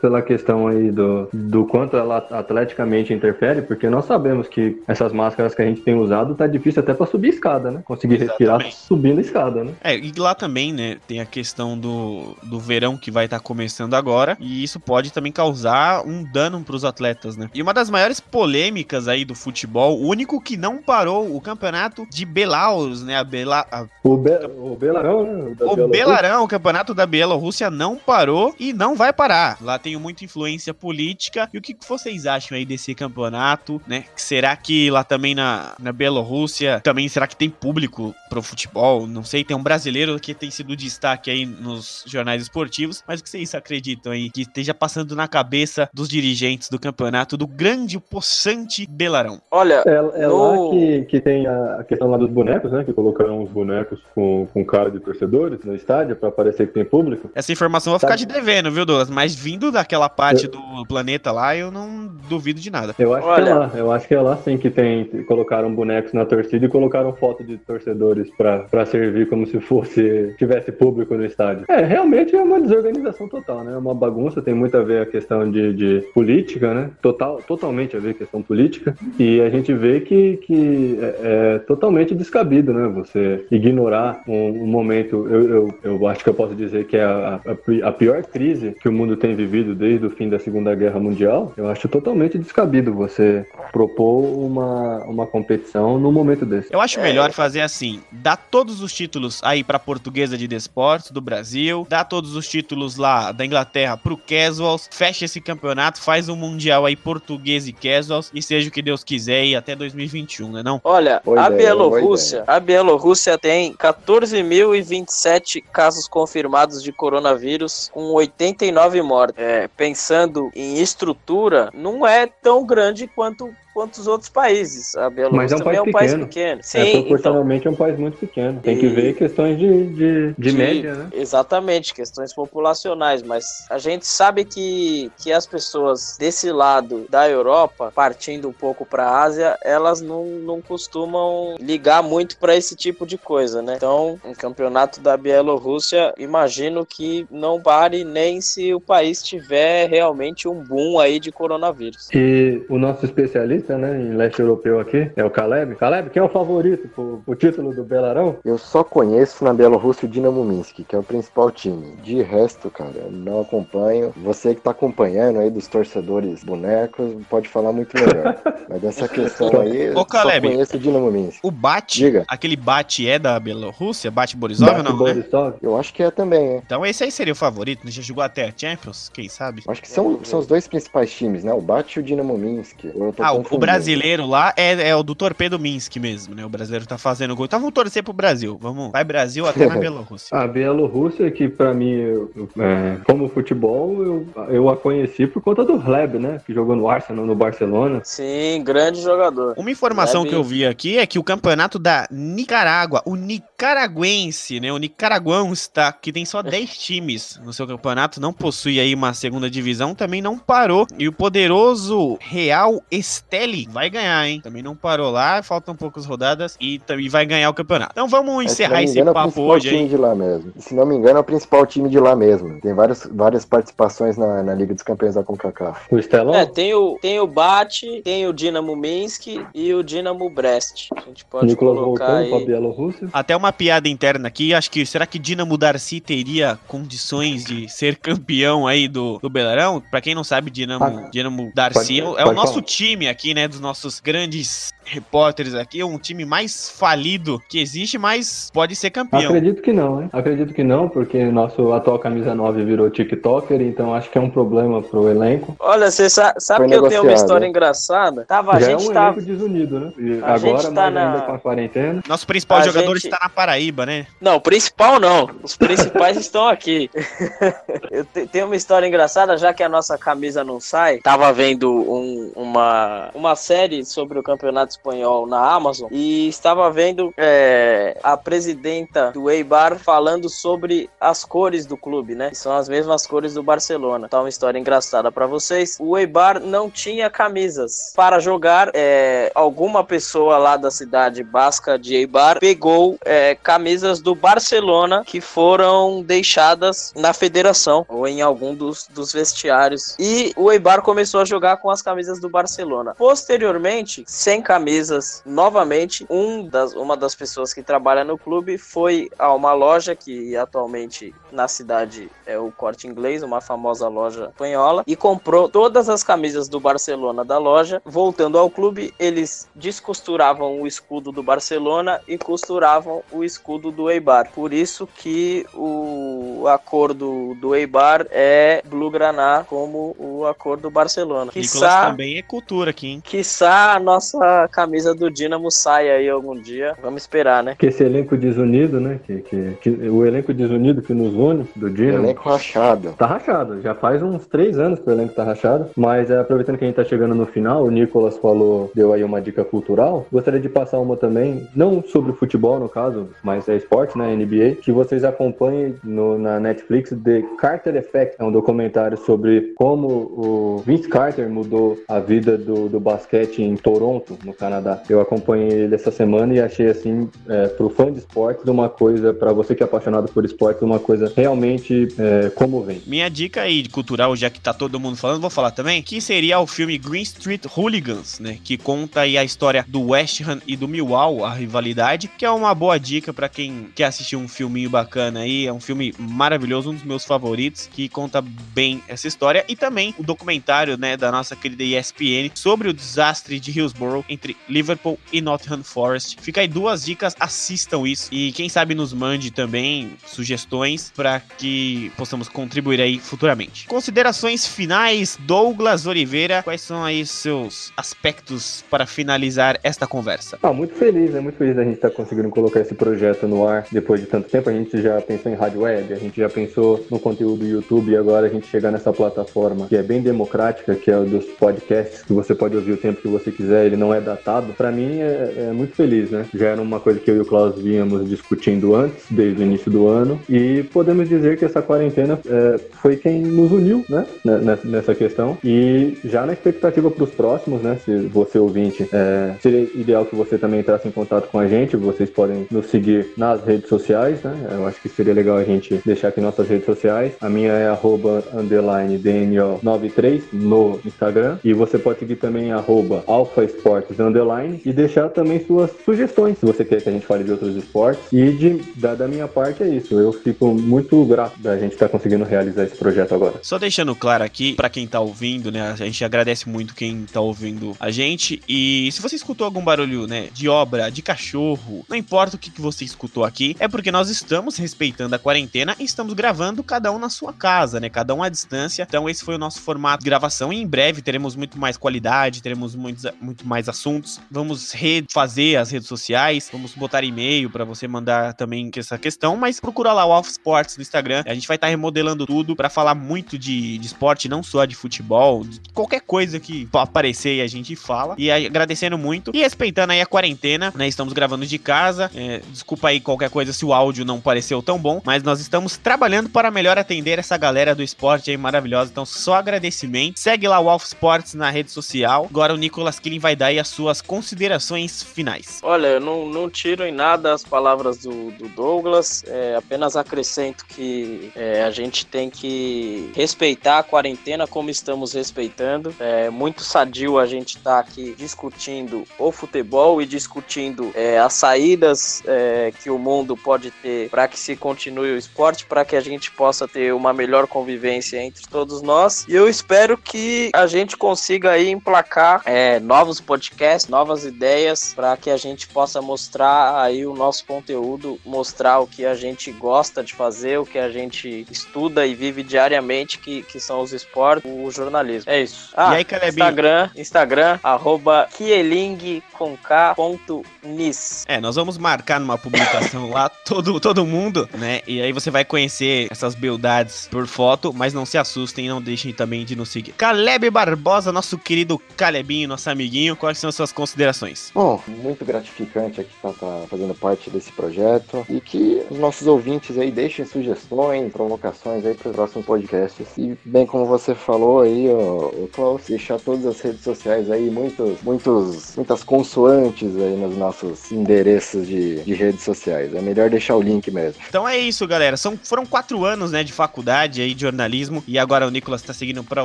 [0.00, 5.54] pela, questão aí do, do quanto ela atleticamente interfere, porque nós sabemos que essas máscaras
[5.54, 7.82] que a gente tem usado tá difícil até pra subir escada, né?
[7.84, 8.76] Conseguir respirar Exatamente.
[8.76, 9.72] subindo a escada, né?
[9.82, 13.94] É, e lá também, né, tem a questão do, do verão que vai estar começando
[13.94, 17.48] agora, e isso pode também causar um dano pros atletas, né?
[17.54, 22.06] E uma das maiores polêmicas aí do futebol, o único que não parou o campeonato
[22.10, 25.44] de Belarus, né, a, Bela, a O, Be o Belarão, né?
[25.44, 25.88] O Bielorrússia.
[25.88, 29.58] Belarão, o campeonato da Bielorrússia, não parou e não vai parar.
[29.60, 31.48] Lá tem muita influência política.
[31.52, 34.04] E o que que vocês acham aí desse campeonato, né?
[34.16, 39.06] Será que lá também na, na Bielorrússia, também será que tem público pro futebol?
[39.06, 43.02] Não sei, tem um brasileiro que tem sido destaque aí nos jornais esportivos.
[43.06, 47.36] Mas o que vocês acreditam aí que esteja passando na cabeça dos dirigentes do campeonato
[47.36, 49.40] do grande, possante Belarão?
[49.50, 52.84] Olha, É, é No- lá que, que tem a a questão lá dos bonecos, né?
[52.84, 56.84] Que colocaram os bonecos com, com cara de torcedores no estádio pra parecer que tem
[56.84, 57.30] público.
[57.34, 59.10] Essa informação eu vou ficar te devendo, viu, Douglas?
[59.10, 62.94] Mas vindo daquela parte do planeta lá, eu não duvido de nada.
[62.98, 63.50] Eu acho que Olha.
[63.50, 65.04] é lá, eu acho que é lá sim que tem.
[65.24, 70.34] Colocaram bonecos na torcida e colocaram foto de torcedores pra servir como se fosse.
[70.38, 71.33] tivesse público no estádio.
[71.68, 73.72] É, realmente é uma desorganização total, né?
[73.72, 76.90] É uma bagunça, tem muito a ver a questão de, de política, né?
[77.02, 78.96] Total, totalmente a ver a questão política.
[79.18, 82.88] E a gente vê que, que é, é totalmente descabido, né?
[82.88, 85.26] Você ignorar um, um momento.
[85.28, 88.74] Eu, eu, eu acho que eu posso dizer que é a, a, a pior crise
[88.80, 91.52] que o mundo tem vivido desde o fim da Segunda Guerra Mundial.
[91.56, 96.72] Eu acho totalmente descabido você propor uma, uma competição num momento desse.
[96.72, 101.20] Eu acho melhor fazer assim: dar todos os títulos aí pra Portuguesa de Desportos do
[101.24, 106.36] Brasil, dar todos os títulos lá da Inglaterra pro Casuals, fecha esse campeonato, faz um
[106.36, 110.62] mundial aí português e Casuals e seja o que Deus quiser aí até 2021, né
[110.62, 110.80] não?
[110.84, 119.34] Olha, Boa a Bielorrússia, a Bielorrússia tem 14.027 casos confirmados de coronavírus, com 89 mortes.
[119.38, 124.94] É, pensando em estrutura, não é tão grande quanto quanto os outros países.
[124.94, 126.28] A Bielorrússia Mas é um também país é um país pequeno.
[126.28, 126.60] pequeno.
[126.60, 128.60] é, Sim, então, proporcionalmente é um país muito pequeno.
[128.62, 131.08] Tem que E- ver questões de, de, de, de- média, né?
[131.12, 137.90] Exatamente, questões populacionais, mas a gente sabe que, que as pessoas desse lado da Europa,
[137.94, 143.06] partindo um pouco para a Ásia, elas não, não costumam ligar muito para esse tipo
[143.06, 143.74] de coisa, né?
[143.76, 150.48] Então, um campeonato da Bielorrússia, imagino que não pare nem se o país tiver realmente
[150.48, 152.08] um boom aí de coronavírus.
[152.14, 155.76] E o nosso especialista, né, em leste europeu aqui, é o Caleb.
[155.76, 158.36] Caleb, quem é o favorito pro, pro título do Belarão?
[158.44, 161.96] Eu só conheço na Bielorrússia o Dinamo Minsk, que é o principal time.
[162.02, 164.12] De resto, cara, eu não acompanho.
[164.16, 168.36] Você que tá acompanhando aí dos torcedores bonecos, pode falar muito melhor.
[168.68, 170.46] Mas dessa questão aí, eu Ô, Caleb.
[170.48, 171.38] só conheço o Dinamo Minsk.
[171.42, 172.24] O Bate, Diga.
[172.28, 174.10] aquele Bate é da Bielorrússia?
[174.10, 175.14] Bate Borisov ou Bate não, né?
[175.14, 175.54] Borisov?
[175.62, 176.62] Eu acho que é também, hein?
[176.64, 177.90] Então esse aí seria o favorito, né?
[177.90, 179.62] Já jogou até a Champions, quem sabe?
[179.68, 181.52] Acho que são, são os dois principais times, né?
[181.52, 182.84] O Bate e o Dinamo Minsk.
[182.84, 186.44] Eu tô Ah, o, o brasileiro lá é, é o do Torpedo Minsk mesmo, né?
[186.44, 187.46] O brasileiro tá fazendo gol.
[187.46, 188.58] Então vamos torcer pro Brasil.
[188.60, 188.90] Vamos.
[188.92, 190.36] Vai Brasil até na Bielorrússia.
[190.36, 195.64] A Bielorrússia, que pra mim, eu- é, como futebol, eu, eu a conheci por conta
[195.64, 196.40] do Hleb, né?
[196.46, 198.00] Que jogou no Arsenal, no Barcelona.
[198.04, 199.54] Sim, grande jogador.
[199.56, 203.16] Uma informação Deve- que eu vi aqui é que o campeonato da Nicarágua, o
[203.64, 204.70] Nicaraguense, né?
[204.70, 209.14] O Nicaraguão está, que tem só 10 times no seu campeonato, não possui aí uma
[209.14, 210.86] segunda divisão, também não parou.
[210.98, 214.42] E o poderoso Real Esteli vai ganhar, hein?
[214.42, 217.92] Também não parou lá, faltam poucas rodadas e também vai ganhar o campeonato.
[217.92, 219.96] Então vamos se não encerrar me esse engano, é o papo principal hoje time de
[219.96, 220.52] lá mesmo.
[220.58, 222.60] Se não me engano, é o principal time de lá mesmo.
[222.60, 225.86] Tem várias, várias participações na, na Liga dos Campeões da CONCACAF.
[225.90, 226.34] O Estelão?
[226.34, 230.88] É, tem o, tem o Bate, tem o Dinamo Minsk e o Dinamo Brest.
[230.94, 232.44] A gente pode Nicolas colocar voltando pra aí.
[232.44, 233.08] Bielorrússia.
[233.10, 237.96] Até uma piada interna aqui, acho que será que Dinamo Darcy teria condições de ser
[237.96, 239.82] campeão aí do, do Belarão?
[239.90, 242.64] Pra quem não sabe, Dinamo, Ah, Dinamo Darcy pode- é o- é o nosso falar.
[242.66, 247.96] time aqui, né, dos nossos grandes repórteres aqui, é um time mais falido que existe,
[247.96, 249.30] mas pode ser campeão.
[249.30, 250.10] Acredito que não, hein?
[250.12, 254.28] Acredito que não, porque nosso atual camisa 9 virou TikToker, então acho que é um
[254.28, 255.56] problema pro elenco.
[255.58, 257.50] Olha, você sa- sabe Foi que eu tenho uma história hein?
[257.50, 258.24] engraçada?
[258.26, 259.04] Tava, a Já é gente um tá.
[259.06, 259.92] elenco desunido, né?
[259.98, 262.02] E A agora, gente tá na- ainda com a quarentena.
[262.06, 264.06] Nosso principal A jogador gente- está na Paraíba, né?
[264.20, 265.28] Não, o principal não.
[265.42, 266.90] Os principais estão aqui.
[267.90, 270.98] Eu te- tenho uma história engraçada, já que a nossa camisa não sai.
[270.98, 277.12] Tava vendo um- uma, uma série sobre o campeonato espanhol na Amazon e estava vendo
[277.16, 282.30] é, a presidenta do Eibar falando sobre as cores do clube, né?
[282.30, 284.06] Que são as mesmas cores do Barcelona.
[284.06, 285.76] Então, uma história engraçada pra vocês.
[285.80, 288.70] O Eibar não tinha camisas para jogar.
[288.74, 295.20] é, alguma pessoa lá da cidade basca de Eibar pegou é, camisas do Barcelona que
[295.20, 299.94] foram deixadas na federação ou em algum dos, dos vestiários.
[299.98, 302.94] E o Eibar começou a jogar com as camisas do Barcelona.
[302.96, 309.32] Posteriormente, sem camisas, novamente, um das, uma das pessoas que trabalha no clube foi a
[309.32, 314.96] uma loja que atualmente na cidade é o Corte Inglês, uma famosa loja espanhola, e
[314.96, 317.82] comprou todas as camisas do Barcelona da loja.
[317.84, 324.30] Voltando ao clube, eles descosturavam o escudo do Barcelona e costuravam o escudo do Eibar.
[324.34, 330.58] Por isso que o a cor do, Eibar é blue graná, como o a cor
[330.58, 331.26] do Barcelona.
[331.26, 333.00] Nicolas Quiçá, também é cultura aqui, hein?
[333.02, 336.74] quiçá a nossa camisa do Dinamo saia aí algum dia.
[336.82, 337.56] Vamos esperar, né?
[337.58, 338.98] Que esse elenco desunido, né?
[339.06, 342.04] Que, que, que o elenco desunido que nos une, do Dinamo.
[342.04, 342.94] Elenco rachado.
[342.98, 346.58] Tá rachado, já faz uns três anos que o elenco tá rachado, mas é, aproveitando
[346.58, 350.06] que a gente tá chegando no final, o Nicolas falou, deu aí uma dica cultural,
[350.10, 354.56] gostaria de passar uma também, não sobre futebol no caso, mas é esporte, né, NBA,
[354.62, 360.62] que vocês acompanhem no, na Netflix, The Carter Effect, é um documentário sobre como o
[360.66, 364.82] Vince Carter mudou a vida do, do basquete em Toronto, no Canadá.
[364.88, 369.12] Eu acompanhei ele essa semana e achei, assim, é, pro fã de esportes, uma coisa,
[369.12, 372.88] para você que é apaixonado por esportes, uma coisa realmente é, comovente.
[372.88, 376.00] Minha dica aí de cultural, já que tá todo mundo falando, vou falar também, que
[376.00, 378.38] seria o filme Green Street Hooligans, né?
[378.42, 382.30] Que conta aí a história do West Ham e do Millwall, a rivalidade, que é
[382.30, 385.46] uma boa dica pra quem quer assistir um filminho bacana aí.
[385.46, 389.44] É um filme maravilhoso, um dos meus favoritos, que conta bem essa história.
[389.48, 394.36] E também o documentário, né, da nossa querida ESPN sobre o desastre de Hillsborough entre
[394.48, 396.16] Liverpool e Nottingham Forest.
[396.20, 398.08] Fica aí duas dicas, assistam isso.
[398.12, 403.66] E quem sabe nos mande também sugestões para que possamos contribuir aí futuramente.
[403.66, 410.38] Considerações finais, Douglas Oliveira, quais são aí seus aspectos para finalizar esta conversa?
[410.42, 411.20] Ah, muito feliz, né?
[411.20, 414.50] Muito feliz da gente estar conseguindo colocar esse projeto no ar depois de tanto tempo.
[414.50, 417.90] A gente já pensou em rádio web, a gente já pensou no conteúdo do YouTube
[417.92, 421.24] e agora a gente chegar nessa plataforma que é bem democrática, que é o dos
[421.24, 424.52] podcasts, que você pode ouvir o tempo que você quiser, ele não é datado.
[424.52, 426.26] Pra mim é, é muito feliz, né?
[426.34, 429.70] Já era uma coisa que eu e o Klaus vínhamos discutindo antes, desde o início
[429.70, 434.04] do ano, e podemos dizer que essa quarentena é, foi quem nos uniu, né?
[434.24, 435.36] ne- ne- Nessa questão.
[435.44, 437.78] E já na expectativa para os próximos, né?
[437.84, 441.76] Se você ouvinte, é, seria ideal que você também entrasse em contato com a gente.
[441.76, 444.48] Vocês podem nos seguir nas redes sociais, né?
[444.50, 447.12] Eu acho que seria legal a gente deixar aqui nossas redes sociais.
[447.20, 451.38] A minha é arroba underline DNO93 no Instagram.
[451.44, 456.44] E você pode seguir também arroba Alpha Esportes underline e deixar também suas sugestões, se
[456.44, 458.02] você quer que a gente fale de outros esportes.
[458.12, 459.98] E de, da, da minha parte é isso.
[459.98, 463.34] Eu fico muito grato da gente estar conseguindo realizar esse projeto agora.
[463.42, 465.70] Só deixando claro aqui, pra quem tá ouvindo, né?
[465.70, 468.42] A gente agradece muito quem tá ouvindo a gente.
[468.48, 470.28] E se você escutou algum barulho, né?
[470.32, 474.08] De obra, de cachorro, não importa o que, que você escutou aqui, é porque nós
[474.08, 477.88] estamos respeitando a quarentena e estamos gravando cada um na sua casa, né?
[477.88, 478.84] Cada um à distância.
[478.88, 480.52] Então, esse foi o nosso formato de gravação.
[480.52, 484.20] E em breve teremos muito mais qualidade, teremos muitos, muito mais assuntos.
[484.30, 489.36] Vamos refazer as redes sociais, vamos botar e-mail pra você mandar também essa questão.
[489.36, 491.22] Mas procura lá o Alpha Sports no Instagram.
[491.26, 494.74] A gente vai estar remodelando tudo pra falar muito de, de esporte, não só de
[494.74, 498.14] futebol, de qualquer coisa que aparecer e a gente fala.
[498.18, 500.88] E agradecendo muito e respeitando aí a quarentena, né?
[500.88, 502.10] Estamos gravando de casa.
[502.14, 505.76] É, desculpa aí qualquer coisa se o áudio não pareceu tão bom, mas nós estamos
[505.76, 508.90] trabalhando para melhor atender essa galera do esporte aí maravilhosa.
[508.90, 510.18] Então, só agradecimento.
[510.18, 512.26] Segue lá o Alpha Sports na rede social.
[512.30, 515.60] Agora o Nicolas Killing vai dar aí as suas considerações finais.
[515.62, 520.64] Olha, eu não, não tiro em nada as palavras do, do Douglas, é, apenas acrescento
[520.66, 525.94] que é, a gente tem que respeitar a quarentena como estamos respeitando.
[525.98, 532.22] É muito sadio a gente estar aqui discutindo o futebol e discutindo é, as saídas
[532.34, 536.00] é, que o mundo pode ter para que se continue o esporte, para que a
[536.00, 539.24] gente possa ter uma melhor convivência entre todos nós.
[539.28, 545.16] E eu espero que a gente consiga aí emplacar é, novos podcasts, novas ideias para
[545.16, 550.02] que a gente possa mostrar aí o nosso conteúdo, mostrar o que a gente gosta
[550.02, 554.50] de fazer, o que a gente estuda e vive diariamente, que, que são os esportes,
[554.50, 555.30] o jornalismo.
[555.30, 555.70] É isso.
[555.76, 556.44] Ah, E aí, Calebinho?
[556.44, 561.24] Instagram, Instagram, arroba kieling com K ponto nis.
[561.26, 564.80] É, nós vamos marcar numa publicação lá, todo, todo mundo, né?
[564.86, 569.12] E aí você vai conhecer essas beldades por foto, mas não se assustem, não deixem
[569.12, 569.92] também de nos seguir.
[569.92, 574.50] Caleb Barbosa, nosso querido Calebinho, nosso amiguinho, quais são as suas considerações?
[574.54, 579.26] Bom, muito gratificante aqui estar tá, tá fazendo parte desse projeto e que os nossos
[579.26, 583.06] ouvintes aí deixem sugestões, provocações aí para os próximos podcasts.
[583.18, 588.00] E bem como você falou aí, o Klaus, deixar todas as redes sociais aí, muitos,
[588.02, 592.94] muitos, muitas consoantes aí nos nossos endereços de, de redes sociais.
[592.94, 594.20] É melhor deixar o link mesmo.
[594.28, 595.16] Então é isso, galera.
[595.16, 598.92] São, foram quatro anos, né, de faculdade aí de jornalismo e agora o Nicolas está
[598.92, 599.44] seguindo para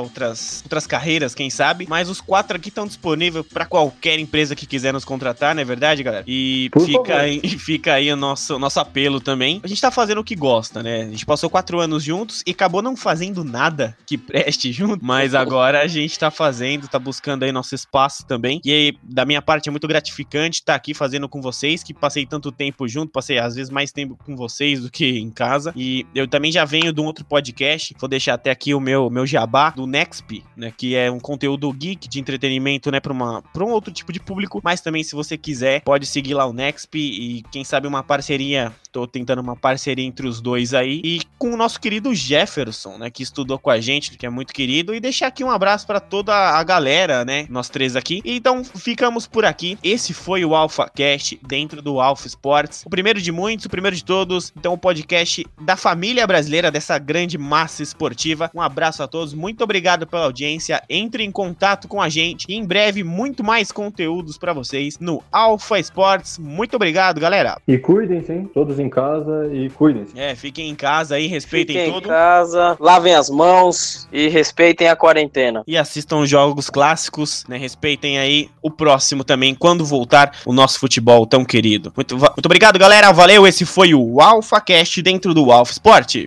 [0.00, 1.86] outras, outras carreiras, quem sabe.
[1.88, 5.64] Mas os quatro aqui estão disponíveis para qualquer empresa que quiser nos contratar, não é
[5.64, 6.24] verdade, galera?
[6.26, 7.20] E Por fica favor.
[7.20, 9.60] aí, fica aí o nosso, nosso apelo também.
[9.62, 11.02] A gente tá fazendo o que gosta, né?
[11.02, 15.34] A gente passou quatro anos juntos e acabou não fazendo nada que preste junto, mas
[15.34, 18.60] agora a gente tá fazendo, tá buscando aí nosso espaço também.
[18.64, 22.26] E aí, da minha parte, é muito gratificante estar aqui fazendo com vocês, que passei
[22.26, 25.72] tanto tempo junto, passei às vezes mais tempo com vocês do que em casa.
[25.74, 29.08] E eu também já venho de um outro podcast, vou deixar até aqui o meu,
[29.08, 30.70] meu jabá, do Nexp, né?
[30.76, 33.00] Que é um conteúdo geek de entretenimento, né?
[33.00, 36.34] Pra, uma, pra um outro tipo de público, mas também se você quiser, pode seguir
[36.34, 40.74] lá o Nexp e quem sabe uma parceria, tô tentando uma parceria entre os dois
[40.74, 43.10] aí, e com o nosso querido Jefferson, né?
[43.10, 45.98] Que estudou com a gente, que é muito querido, e deixar aqui um abraço para
[45.98, 47.46] toda a galera, né?
[47.48, 48.20] Nós três aqui.
[48.22, 49.78] Então ficamos por aqui.
[49.82, 52.82] Esse foi o Alpha Cast dentro do Alpha Sports.
[52.84, 54.52] O primeiro de muitos, o primeiro de todos.
[54.58, 58.50] Então, o podcast da família brasileira, dessa grande massa esportiva.
[58.54, 60.82] Um abraço a todos, muito obrigado pela audiência.
[60.88, 65.22] Entre em contato com a gente e em breve muito mais conteúdos para vocês no
[65.30, 66.38] Alpha Sports.
[66.38, 67.56] Muito obrigado, galera.
[67.68, 68.50] E cuidem-se, hein?
[68.52, 70.18] Todos em casa e cuidem-se.
[70.18, 72.08] É, fiquem em casa aí, respeitem Fiquem em tudo.
[72.08, 75.62] casa, lavem as mãos e respeitem a quarentena.
[75.66, 77.56] e assistam jogos clássicos, né?
[77.56, 81.92] Respeitem aí o próximo também, quando voltar o nosso futebol tão querido.
[81.94, 83.12] Muito, muito obrigado, galera.
[83.12, 83.46] Valeu.
[83.46, 86.24] Esse foi o AlphaCast dentro do Alpha Sport.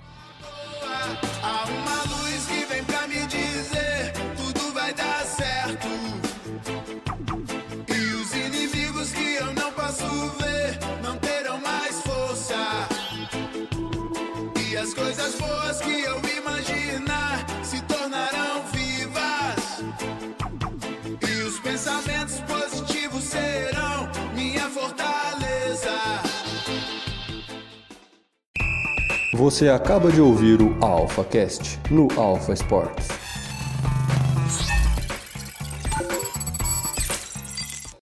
[29.34, 33.23] Você acaba de ouvir o AlphaCast no Alpha Sports.